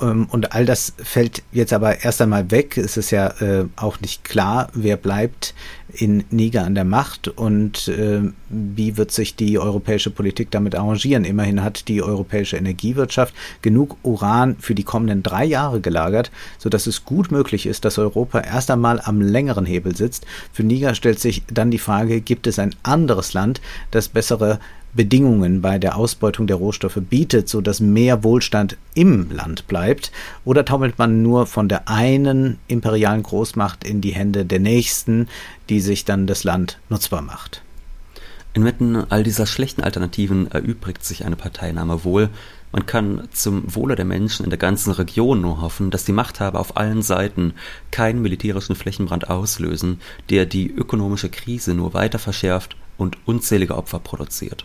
Ähm, 0.00 0.26
und 0.30 0.52
all 0.52 0.64
das 0.64 0.92
fällt 1.02 1.42
jetzt 1.52 1.72
aber 1.72 2.04
erst 2.04 2.20
einmal 2.20 2.50
weg. 2.50 2.76
Es 2.78 2.96
ist 2.96 3.10
ja 3.10 3.28
äh, 3.40 3.66
auch 3.76 4.00
nicht 4.00 4.24
klar, 4.24 4.68
wer 4.74 4.96
bleibt 4.96 5.54
in 5.90 6.24
Niger 6.30 6.64
an 6.64 6.74
der 6.74 6.84
Macht 6.84 7.28
und 7.28 7.88
äh, 7.88 8.20
wie 8.50 8.96
wird 8.96 9.10
sich 9.10 9.36
die 9.36 9.58
europäische 9.58 10.10
Politik 10.10 10.50
damit 10.50 10.74
arrangieren. 10.74 11.24
Immerhin 11.24 11.62
hat 11.62 11.88
die 11.88 12.02
europäische 12.02 12.56
Energiewirtschaft 12.56 13.34
genug 13.62 13.96
Uran 14.02 14.56
für 14.60 14.74
die 14.74 14.84
kommenden 14.84 15.22
drei 15.22 15.44
Jahre 15.44 15.80
gelagert, 15.80 16.30
sodass 16.58 16.86
es 16.86 17.04
gut 17.04 17.30
möglich 17.30 17.66
ist, 17.66 17.84
dass 17.84 17.98
Europa 17.98 18.40
erst 18.40 18.70
einmal 18.70 19.00
am 19.02 19.20
längeren 19.20 19.64
Hebel 19.64 19.96
sitzt. 19.96 20.26
Für 20.52 20.62
Niger 20.62 20.94
stellt 20.94 21.20
sich 21.20 21.42
dann 21.50 21.70
die 21.70 21.78
Frage, 21.78 22.20
gibt 22.20 22.46
es 22.46 22.58
ein 22.58 22.74
anderes 22.82 23.32
Land, 23.32 23.60
das 23.90 24.08
bessere 24.08 24.60
Bedingungen 24.98 25.62
bei 25.62 25.78
der 25.78 25.96
Ausbeutung 25.96 26.48
der 26.48 26.56
Rohstoffe 26.56 26.98
bietet, 27.08 27.48
so 27.48 27.60
dass 27.60 27.78
mehr 27.78 28.24
Wohlstand 28.24 28.76
im 28.94 29.30
Land 29.30 29.68
bleibt? 29.68 30.10
Oder 30.44 30.64
taumelt 30.64 30.98
man 30.98 31.22
nur 31.22 31.46
von 31.46 31.68
der 31.68 31.88
einen 31.88 32.58
imperialen 32.66 33.22
Großmacht 33.22 33.84
in 33.84 34.00
die 34.00 34.10
Hände 34.10 34.44
der 34.44 34.58
nächsten, 34.58 35.28
die 35.68 35.78
sich 35.78 36.04
dann 36.04 36.26
das 36.26 36.42
Land 36.42 36.80
nutzbar 36.88 37.22
macht? 37.22 37.62
Inmitten 38.54 38.96
all 38.96 39.22
dieser 39.22 39.46
schlechten 39.46 39.84
Alternativen 39.84 40.50
erübrigt 40.50 41.04
sich 41.04 41.24
eine 41.24 41.36
Parteinahme 41.36 42.02
wohl. 42.02 42.28
Man 42.72 42.84
kann 42.84 43.28
zum 43.30 43.72
Wohle 43.72 43.94
der 43.94 44.04
Menschen 44.04 44.42
in 44.42 44.50
der 44.50 44.58
ganzen 44.58 44.90
Region 44.90 45.40
nur 45.40 45.60
hoffen, 45.60 45.92
dass 45.92 46.06
die 46.06 46.12
Machthaber 46.12 46.58
auf 46.58 46.76
allen 46.76 47.02
Seiten 47.02 47.54
keinen 47.92 48.20
militärischen 48.20 48.74
Flächenbrand 48.74 49.30
auslösen, 49.30 50.00
der 50.28 50.44
die 50.44 50.68
ökonomische 50.68 51.28
Krise 51.28 51.74
nur 51.74 51.94
weiter 51.94 52.18
verschärft 52.18 52.74
und 52.96 53.16
unzählige 53.26 53.76
Opfer 53.76 54.00
produziert. 54.00 54.64